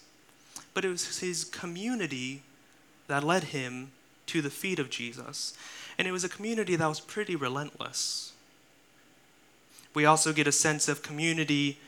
but 0.75 0.85
it 0.85 0.89
was 0.89 1.19
his 1.19 1.45
community 1.45 2.43
that 3.07 3.23
led 3.23 3.45
him 3.45 3.91
to 4.27 4.41
the 4.41 4.49
feet 4.51 4.77
of 4.77 4.91
Jesus. 4.91 5.57
And 5.97 6.07
it 6.07 6.11
was 6.11 6.23
a 6.23 6.29
community 6.29 6.75
that 6.75 6.87
was 6.87 6.99
pretty 6.99 7.35
relentless. 7.35 8.33
We 9.95 10.05
also 10.05 10.33
get 10.33 10.45
a 10.45 10.51
sense 10.51 10.89
of 10.89 11.01
community 11.01 11.79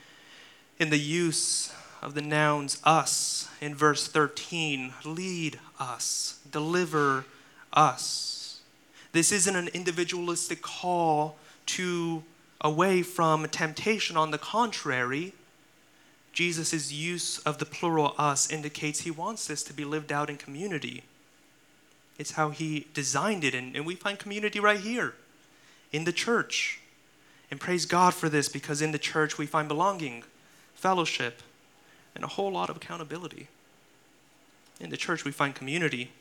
in 0.78 0.90
the 0.90 0.98
use 0.98 1.72
of 2.02 2.14
the 2.14 2.22
nouns 2.22 2.80
us 2.84 3.48
in 3.60 3.74
verse 3.74 4.06
13 4.06 4.94
lead 5.04 5.58
us, 5.80 6.38
deliver 6.50 7.24
us. 7.72 8.60
This 9.12 9.32
isn't 9.32 9.56
an 9.56 9.68
individualistic 9.68 10.62
call 10.62 11.36
to 11.66 12.22
away 12.60 13.02
from 13.02 13.46
temptation. 13.48 14.16
On 14.16 14.30
the 14.30 14.38
contrary, 14.38 15.32
Jesus' 16.32 16.92
use 16.92 17.38
of 17.40 17.58
the 17.58 17.66
plural 17.66 18.14
us 18.18 18.50
indicates 18.50 19.00
he 19.00 19.10
wants 19.10 19.46
this 19.46 19.62
to 19.64 19.72
be 19.72 19.84
lived 19.84 20.12
out 20.12 20.30
in 20.30 20.36
community. 20.36 21.02
It's 22.18 22.32
how 22.32 22.50
he 22.50 22.86
designed 22.94 23.44
it, 23.44 23.54
and, 23.54 23.74
and 23.76 23.86
we 23.86 23.94
find 23.94 24.18
community 24.18 24.60
right 24.60 24.80
here 24.80 25.14
in 25.92 26.04
the 26.04 26.12
church. 26.12 26.80
And 27.50 27.58
praise 27.58 27.86
God 27.86 28.12
for 28.12 28.28
this 28.28 28.48
because 28.48 28.82
in 28.82 28.92
the 28.92 28.98
church 28.98 29.38
we 29.38 29.46
find 29.46 29.68
belonging, 29.68 30.24
fellowship, 30.78 31.42
and 32.14 32.22
a 32.22 32.28
whole 32.28 32.52
lot 32.52 32.70
of 32.70 32.76
accountability. 32.76 33.48
In 34.80 34.90
the 34.90 34.96
church 34.96 35.24
we 35.24 35.32
find 35.32 35.54
community. 35.54 36.12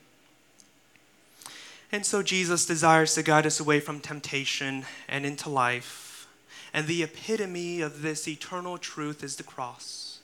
And 1.92 2.06
so 2.06 2.24
Jesus 2.24 2.66
desires 2.66 3.14
to 3.14 3.24
guide 3.24 3.46
us 3.46 3.60
away 3.60 3.80
from 3.80 4.00
temptation 4.00 4.86
and 5.08 5.26
into 5.26 5.48
life. 5.50 6.28
And 6.74 6.88
the 6.88 7.04
epitome 7.04 7.82
of 7.82 8.02
this 8.02 8.28
eternal 8.28 8.78
truth 8.78 9.24
is 9.24 9.36
the 9.36 9.44
cross. 9.44 10.20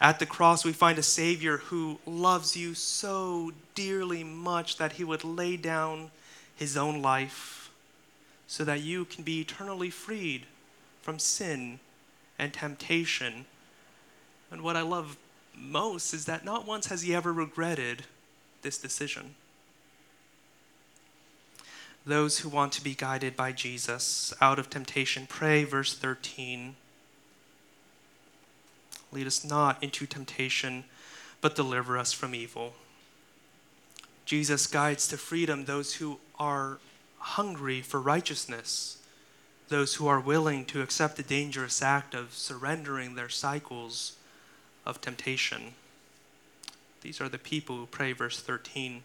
At 0.00 0.18
the 0.18 0.26
cross, 0.26 0.64
we 0.64 0.72
find 0.72 0.98
a 0.98 1.02
Savior 1.02 1.58
who 1.58 1.98
loves 2.06 2.56
you 2.56 2.74
so 2.74 3.52
dearly 3.74 4.22
much 4.24 4.76
that 4.76 4.92
he 4.92 5.04
would 5.04 5.24
lay 5.24 5.56
down 5.56 6.10
his 6.54 6.76
own 6.76 7.00
life 7.00 7.70
so 8.46 8.64
that 8.64 8.80
you 8.80 9.04
can 9.04 9.22
be 9.22 9.40
eternally 9.40 9.90
freed 9.90 10.44
from 11.02 11.18
sin 11.18 11.78
and 12.38 12.52
temptation. 12.52 13.46
And 14.50 14.62
what 14.62 14.76
I 14.76 14.82
love 14.82 15.16
most 15.56 16.14
is 16.14 16.24
that 16.26 16.44
not 16.44 16.66
once 16.66 16.86
has 16.86 17.02
he 17.02 17.14
ever 17.14 17.32
regretted 17.32 18.04
this 18.62 18.78
decision. 18.78 19.34
Those 22.06 22.38
who 22.38 22.48
want 22.48 22.72
to 22.72 22.82
be 22.82 22.94
guided 22.94 23.36
by 23.36 23.52
Jesus 23.52 24.32
out 24.40 24.58
of 24.58 24.70
temptation, 24.70 25.26
pray, 25.28 25.64
verse 25.64 25.96
13. 25.96 26.76
Lead 29.12 29.26
us 29.26 29.44
not 29.44 29.82
into 29.82 30.06
temptation, 30.06 30.84
but 31.40 31.56
deliver 31.56 31.98
us 31.98 32.12
from 32.12 32.34
evil. 32.34 32.74
Jesus 34.24 34.66
guides 34.66 35.08
to 35.08 35.16
freedom 35.16 35.64
those 35.64 35.94
who 35.94 36.18
are 36.38 36.78
hungry 37.18 37.80
for 37.80 38.00
righteousness, 38.00 38.97
those 39.68 39.94
who 39.96 40.06
are 40.06 40.20
willing 40.20 40.64
to 40.66 40.82
accept 40.82 41.16
the 41.16 41.22
dangerous 41.22 41.82
act 41.82 42.14
of 42.14 42.34
surrendering 42.34 43.14
their 43.14 43.28
cycles 43.28 44.16
of 44.86 45.00
temptation. 45.00 45.74
These 47.02 47.20
are 47.20 47.28
the 47.28 47.38
people 47.38 47.76
who 47.76 47.86
pray, 47.86 48.12
verse 48.12 48.40
13. 48.40 49.02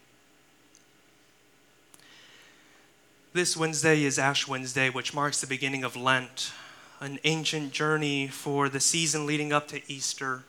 This 3.34 3.58
Wednesday 3.58 4.04
is 4.04 4.20
Ash 4.20 4.48
Wednesday, 4.48 4.90
which 4.90 5.14
marks 5.14 5.42
the 5.42 5.48
beginning 5.48 5.84
of 5.84 5.96
Lent 5.96 6.52
an 7.00 7.20
ancient 7.26 7.74
journey 7.74 8.28
for 8.28 8.70
the 8.70 8.80
season 8.80 9.26
leading 9.26 9.52
up 9.52 9.68
to 9.68 9.82
Easter, 9.92 10.44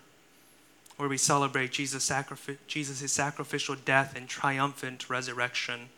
where 0.97 1.09
we 1.09 1.19
celebrate 1.19 1.73
Jesus' 1.73 2.05
sacrificial 2.05 3.75
death 3.85 4.15
and 4.15 4.29
triumphant 4.29 5.11
resurrection. 5.11 5.89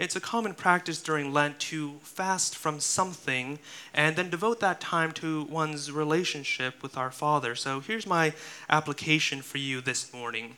It's 0.00 0.16
a 0.16 0.20
common 0.20 0.54
practice 0.54 1.02
during 1.02 1.30
Lent 1.30 1.58
to 1.58 1.98
fast 2.00 2.56
from 2.56 2.80
something 2.80 3.58
and 3.92 4.16
then 4.16 4.30
devote 4.30 4.58
that 4.60 4.80
time 4.80 5.12
to 5.12 5.42
one's 5.42 5.92
relationship 5.92 6.82
with 6.82 6.96
our 6.96 7.10
Father. 7.10 7.54
So 7.54 7.80
here's 7.80 8.06
my 8.06 8.32
application 8.70 9.42
for 9.42 9.58
you 9.58 9.82
this 9.82 10.10
morning. 10.10 10.56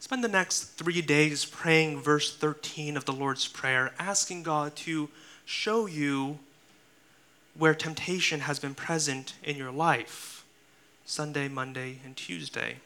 Spend 0.00 0.22
the 0.22 0.28
next 0.28 0.64
three 0.76 1.00
days 1.00 1.46
praying 1.46 2.02
verse 2.02 2.36
13 2.36 2.98
of 2.98 3.06
the 3.06 3.14
Lord's 3.14 3.48
Prayer, 3.48 3.92
asking 3.98 4.42
God 4.42 4.76
to 4.76 5.08
show 5.46 5.86
you 5.86 6.38
where 7.56 7.74
temptation 7.74 8.40
has 8.40 8.58
been 8.58 8.74
present 8.74 9.32
in 9.42 9.56
your 9.56 9.72
life 9.72 10.44
Sunday, 11.06 11.48
Monday, 11.48 12.00
and 12.04 12.18
Tuesday. 12.18 12.76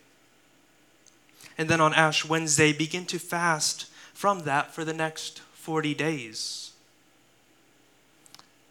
And 1.59 1.69
then 1.69 1.81
on 1.81 1.93
Ash 1.93 2.25
Wednesday, 2.25 2.73
begin 2.73 3.05
to 3.07 3.19
fast 3.19 3.87
from 4.15 4.45
that 4.45 4.73
for 4.73 4.85
the 4.85 4.95
next 4.95 5.43
40 5.67 5.95
days. 5.95 6.71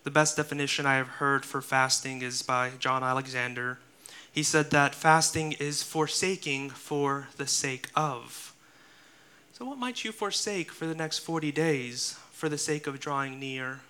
The 0.05 0.11
best 0.11 0.37
definition 0.37 0.85
I 0.85 0.95
have 0.95 1.19
heard 1.19 1.43
for 1.43 1.61
fasting 1.61 2.21
is 2.21 2.41
by 2.41 2.71
John 2.79 3.03
Alexander. 3.03 3.79
He 4.31 4.43
said 4.43 4.71
that 4.71 4.95
fasting 4.95 5.51
is 5.59 5.83
forsaking 5.83 6.69
for 6.69 7.27
the 7.35 7.47
sake 7.47 7.89
of. 7.97 8.53
So, 9.51 9.65
what 9.65 9.77
might 9.77 10.05
you 10.05 10.13
forsake 10.13 10.71
for 10.71 10.85
the 10.85 10.95
next 10.95 11.19
40 11.19 11.51
days 11.51 12.17
for 12.31 12.47
the 12.47 12.57
sake 12.57 12.87
of 12.87 13.01
drawing 13.01 13.41
near 13.41 13.81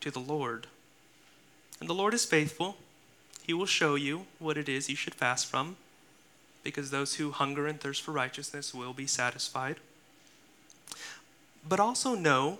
to 0.00 0.12
the 0.12 0.20
Lord? 0.20 0.68
And 1.80 1.88
the 1.88 1.94
Lord 1.94 2.14
is 2.14 2.24
faithful. 2.24 2.76
He 3.42 3.52
will 3.52 3.66
show 3.66 3.96
you 3.96 4.26
what 4.38 4.56
it 4.56 4.68
is 4.68 4.88
you 4.88 4.94
should 4.94 5.16
fast 5.16 5.46
from, 5.46 5.74
because 6.62 6.92
those 6.92 7.16
who 7.16 7.32
hunger 7.32 7.66
and 7.66 7.80
thirst 7.80 8.02
for 8.02 8.12
righteousness 8.12 8.72
will 8.72 8.92
be 8.92 9.08
satisfied. 9.08 9.78
But 11.68 11.80
also 11.80 12.14
know, 12.14 12.58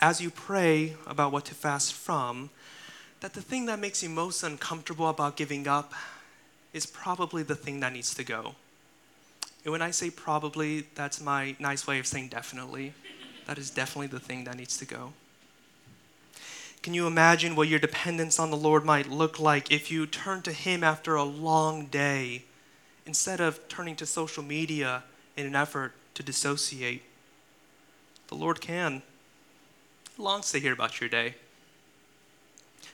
as 0.00 0.20
you 0.20 0.30
pray 0.30 0.94
about 1.06 1.32
what 1.32 1.44
to 1.46 1.54
fast 1.54 1.92
from, 1.92 2.50
that 3.20 3.34
the 3.34 3.42
thing 3.42 3.66
that 3.66 3.78
makes 3.78 4.02
you 4.02 4.08
most 4.08 4.42
uncomfortable 4.42 5.08
about 5.08 5.36
giving 5.36 5.66
up 5.66 5.92
is 6.72 6.86
probably 6.86 7.42
the 7.42 7.54
thing 7.54 7.80
that 7.80 7.92
needs 7.92 8.14
to 8.14 8.24
go. 8.24 8.54
And 9.64 9.72
when 9.72 9.82
I 9.82 9.90
say 9.90 10.10
probably, 10.10 10.86
that's 10.94 11.20
my 11.20 11.56
nice 11.58 11.86
way 11.86 11.98
of 11.98 12.06
saying 12.06 12.28
definitely. 12.28 12.92
That 13.46 13.58
is 13.58 13.70
definitely 13.70 14.08
the 14.08 14.20
thing 14.20 14.44
that 14.44 14.56
needs 14.56 14.76
to 14.78 14.84
go. 14.84 15.12
Can 16.82 16.94
you 16.94 17.06
imagine 17.06 17.56
what 17.56 17.66
your 17.66 17.80
dependence 17.80 18.38
on 18.38 18.50
the 18.50 18.56
Lord 18.56 18.84
might 18.84 19.10
look 19.10 19.40
like 19.40 19.72
if 19.72 19.90
you 19.90 20.06
turn 20.06 20.42
to 20.42 20.52
Him 20.52 20.84
after 20.84 21.16
a 21.16 21.24
long 21.24 21.86
day 21.86 22.44
instead 23.06 23.40
of 23.40 23.66
turning 23.68 23.96
to 23.96 24.06
social 24.06 24.42
media 24.42 25.02
in 25.36 25.46
an 25.46 25.56
effort 25.56 25.92
to 26.16 26.22
dissociate? 26.22 27.02
The 28.28 28.34
Lord 28.34 28.60
can. 28.60 29.02
He 30.16 30.22
longs 30.22 30.50
to 30.52 30.58
hear 30.58 30.72
about 30.72 31.00
your 31.00 31.08
day. 31.08 31.34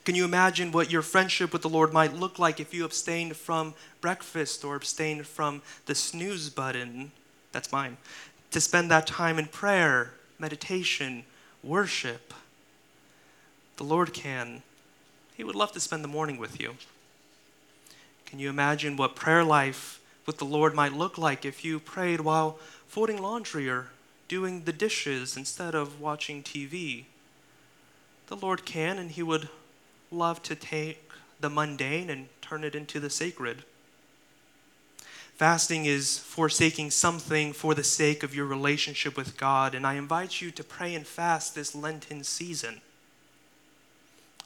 Can 0.05 0.17
you 0.17 0.25
imagine 0.25 0.73
what 0.73 0.91
your 0.91 1.03
friendship 1.03 1.53
with 1.53 1.63
the 1.63 1.69
Lord 1.69 1.93
might 1.93 2.13
look 2.13 2.39
like 2.39 2.59
if 2.59 2.75
you 2.75 2.85
abstained 2.85 3.37
from 3.37 3.75
breakfast 4.01 4.65
or 4.65 4.75
abstained 4.75 5.27
from 5.27 5.63
the 5.87 5.95
snooze 5.95 6.51
button? 6.51 7.13
That's 7.53 7.71
mine. 7.71 7.97
To 8.51 8.61
spend 8.61 8.91
that 8.91 9.07
time 9.07 9.39
in 9.39 9.47
prayer, 9.47 10.15
meditation, 10.39 11.25
worship. 11.63 12.35
The 13.77 13.85
Lord 13.85 14.13
can. 14.13 14.63
He 15.37 15.45
would 15.45 15.55
love 15.55 15.73
to 15.73 15.81
spend 15.81 16.03
the 16.03 16.09
morning 16.09 16.37
with 16.37 16.61
you. 16.61 16.75
Can 18.27 18.41
you 18.41 18.51
imagine 18.51 18.97
what 18.97 19.15
prayer 19.15 19.45
life 19.45 20.01
with 20.27 20.39
the 20.39 20.45
Lord 20.45 20.75
might 20.75 20.93
look 20.93 21.19
like 21.19 21.45
if 21.45 21.65
you 21.65 21.81
prayed 21.81 22.21
while 22.21 22.59
folding 22.87 23.21
laundry 23.21 23.69
or 23.69 23.89
doing 24.29 24.65
the 24.65 24.73
dishes 24.73 25.37
instead 25.37 25.75
of 25.75 26.01
watching 26.01 26.43
TV? 26.43 27.05
The 28.29 28.37
Lord 28.37 28.65
can, 28.65 28.99
and 28.99 29.11
He 29.11 29.23
would 29.23 29.49
love 30.11 30.43
to 30.45 30.55
take 30.55 31.11
the 31.41 31.51
mundane 31.51 32.09
and 32.09 32.29
turn 32.41 32.65
it 32.65 32.75
into 32.75 33.01
the 33.01 33.11
sacred. 33.11 33.65
Fasting 35.35 35.87
is 35.87 36.19
forsaking 36.19 36.91
something 36.91 37.53
for 37.53 37.75
the 37.75 37.83
sake 37.83 38.23
of 38.23 38.35
your 38.35 38.47
relationship 38.47 39.17
with 39.17 39.37
God, 39.37 39.75
and 39.75 39.87
I 39.87 39.95
invite 39.95 40.41
you 40.41 40.51
to 40.53 40.63
pray 40.63 40.95
and 40.95 41.07
fast 41.07 41.55
this 41.55 41.75
Lenten 41.75 42.23
season. 42.23 42.81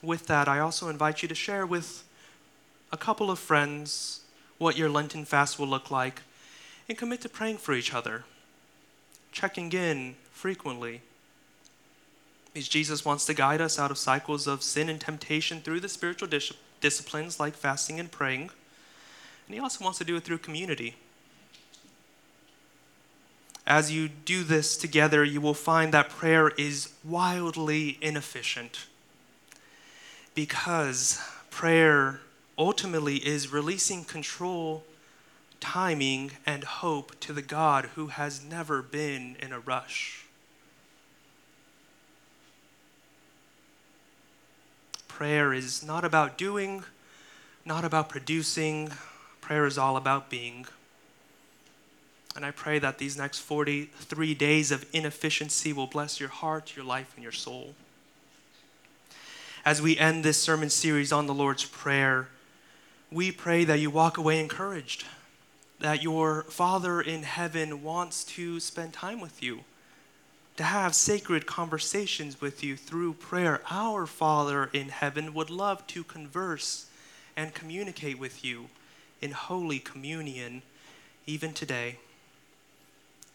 With 0.02 0.26
that, 0.26 0.48
I 0.48 0.58
also 0.58 0.88
invite 0.88 1.22
you 1.22 1.28
to 1.28 1.34
share 1.34 1.66
with 1.66 2.04
a 2.92 2.96
couple 2.96 3.30
of 3.30 3.38
friends 3.38 4.20
what 4.58 4.76
your 4.76 4.88
Lenten 4.88 5.24
fast 5.24 5.58
will 5.58 5.66
look 5.66 5.90
like 5.90 6.22
and 6.88 6.96
commit 6.96 7.20
to 7.22 7.28
praying 7.28 7.58
for 7.58 7.74
each 7.74 7.92
other, 7.92 8.24
checking 9.32 9.72
in 9.72 10.16
frequently 10.32 11.02
is 12.54 12.68
Jesus 12.68 13.04
wants 13.04 13.26
to 13.26 13.34
guide 13.34 13.60
us 13.60 13.78
out 13.78 13.90
of 13.90 13.98
cycles 13.98 14.46
of 14.46 14.62
sin 14.62 14.88
and 14.88 15.00
temptation 15.00 15.60
through 15.60 15.80
the 15.80 15.88
spiritual 15.88 16.28
dis- 16.28 16.52
disciplines 16.80 17.38
like 17.38 17.54
fasting 17.54 18.00
and 18.00 18.10
praying. 18.10 18.50
And 19.46 19.54
He 19.54 19.60
also 19.60 19.84
wants 19.84 19.98
to 19.98 20.04
do 20.04 20.16
it 20.16 20.24
through 20.24 20.38
community. 20.38 20.96
As 23.66 23.92
you 23.92 24.08
do 24.08 24.42
this 24.42 24.76
together, 24.76 25.24
you 25.24 25.40
will 25.40 25.54
find 25.54 25.92
that 25.92 26.08
prayer 26.08 26.48
is 26.50 26.92
wildly 27.04 27.98
inefficient 28.00 28.86
because 30.34 31.20
prayer 31.50 32.20
ultimately 32.58 33.16
is 33.16 33.52
releasing 33.52 34.04
control, 34.04 34.84
timing, 35.60 36.32
and 36.44 36.64
hope 36.64 37.18
to 37.20 37.32
the 37.32 37.42
God 37.42 37.90
who 37.94 38.08
has 38.08 38.44
never 38.44 38.82
been 38.82 39.36
in 39.40 39.52
a 39.52 39.60
rush. 39.60 40.24
Prayer 45.08 45.52
is 45.54 45.82
not 45.82 46.04
about 46.04 46.36
doing, 46.36 46.84
not 47.64 47.84
about 47.84 48.08
producing. 48.08 48.90
Prayer 49.40 49.64
is 49.64 49.78
all 49.78 49.96
about 49.96 50.28
being. 50.28 50.66
And 52.34 52.44
I 52.44 52.50
pray 52.50 52.78
that 52.78 52.98
these 52.98 53.16
next 53.16 53.38
43 53.38 54.34
days 54.34 54.70
of 54.70 54.84
inefficiency 54.92 55.72
will 55.72 55.86
bless 55.86 56.20
your 56.20 56.28
heart, 56.28 56.76
your 56.76 56.84
life, 56.84 57.12
and 57.14 57.22
your 57.22 57.32
soul. 57.32 57.74
As 59.64 59.80
we 59.80 59.96
end 59.96 60.22
this 60.22 60.36
sermon 60.36 60.68
series 60.68 61.12
on 61.12 61.26
the 61.26 61.32
Lord's 61.32 61.64
Prayer, 61.64 62.28
we 63.10 63.30
pray 63.30 63.64
that 63.64 63.78
you 63.78 63.90
walk 63.90 64.18
away 64.18 64.40
encouraged, 64.40 65.04
that 65.80 66.02
your 66.02 66.42
Father 66.44 67.00
in 67.00 67.22
heaven 67.22 67.82
wants 67.82 68.24
to 68.24 68.58
spend 68.60 68.92
time 68.92 69.20
with 69.20 69.42
you 69.42 69.60
to 70.56 70.64
have 70.64 70.94
sacred 70.94 71.46
conversations 71.46 72.40
with 72.40 72.64
you 72.64 72.76
through 72.76 73.12
prayer. 73.12 73.60
Our 73.70 74.06
Father 74.06 74.70
in 74.72 74.88
heaven 74.88 75.34
would 75.34 75.50
love 75.50 75.86
to 75.88 76.02
converse 76.02 76.86
and 77.36 77.52
communicate 77.52 78.18
with 78.18 78.44
you 78.44 78.68
in 79.20 79.32
holy 79.32 79.78
communion 79.78 80.62
even 81.26 81.52
today. 81.52 81.96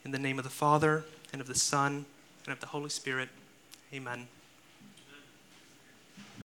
In 0.04 0.12
the 0.12 0.20
name 0.20 0.40
of 0.40 0.44
the 0.44 0.50
Father, 0.50 1.04
and 1.32 1.42
of 1.42 1.48
the 1.48 1.56
Son, 1.56 2.06
and 2.46 2.54
of 2.54 2.60
the 2.60 2.68
Holy 2.68 2.90
Spirit, 2.90 3.30
amen. 3.94 4.28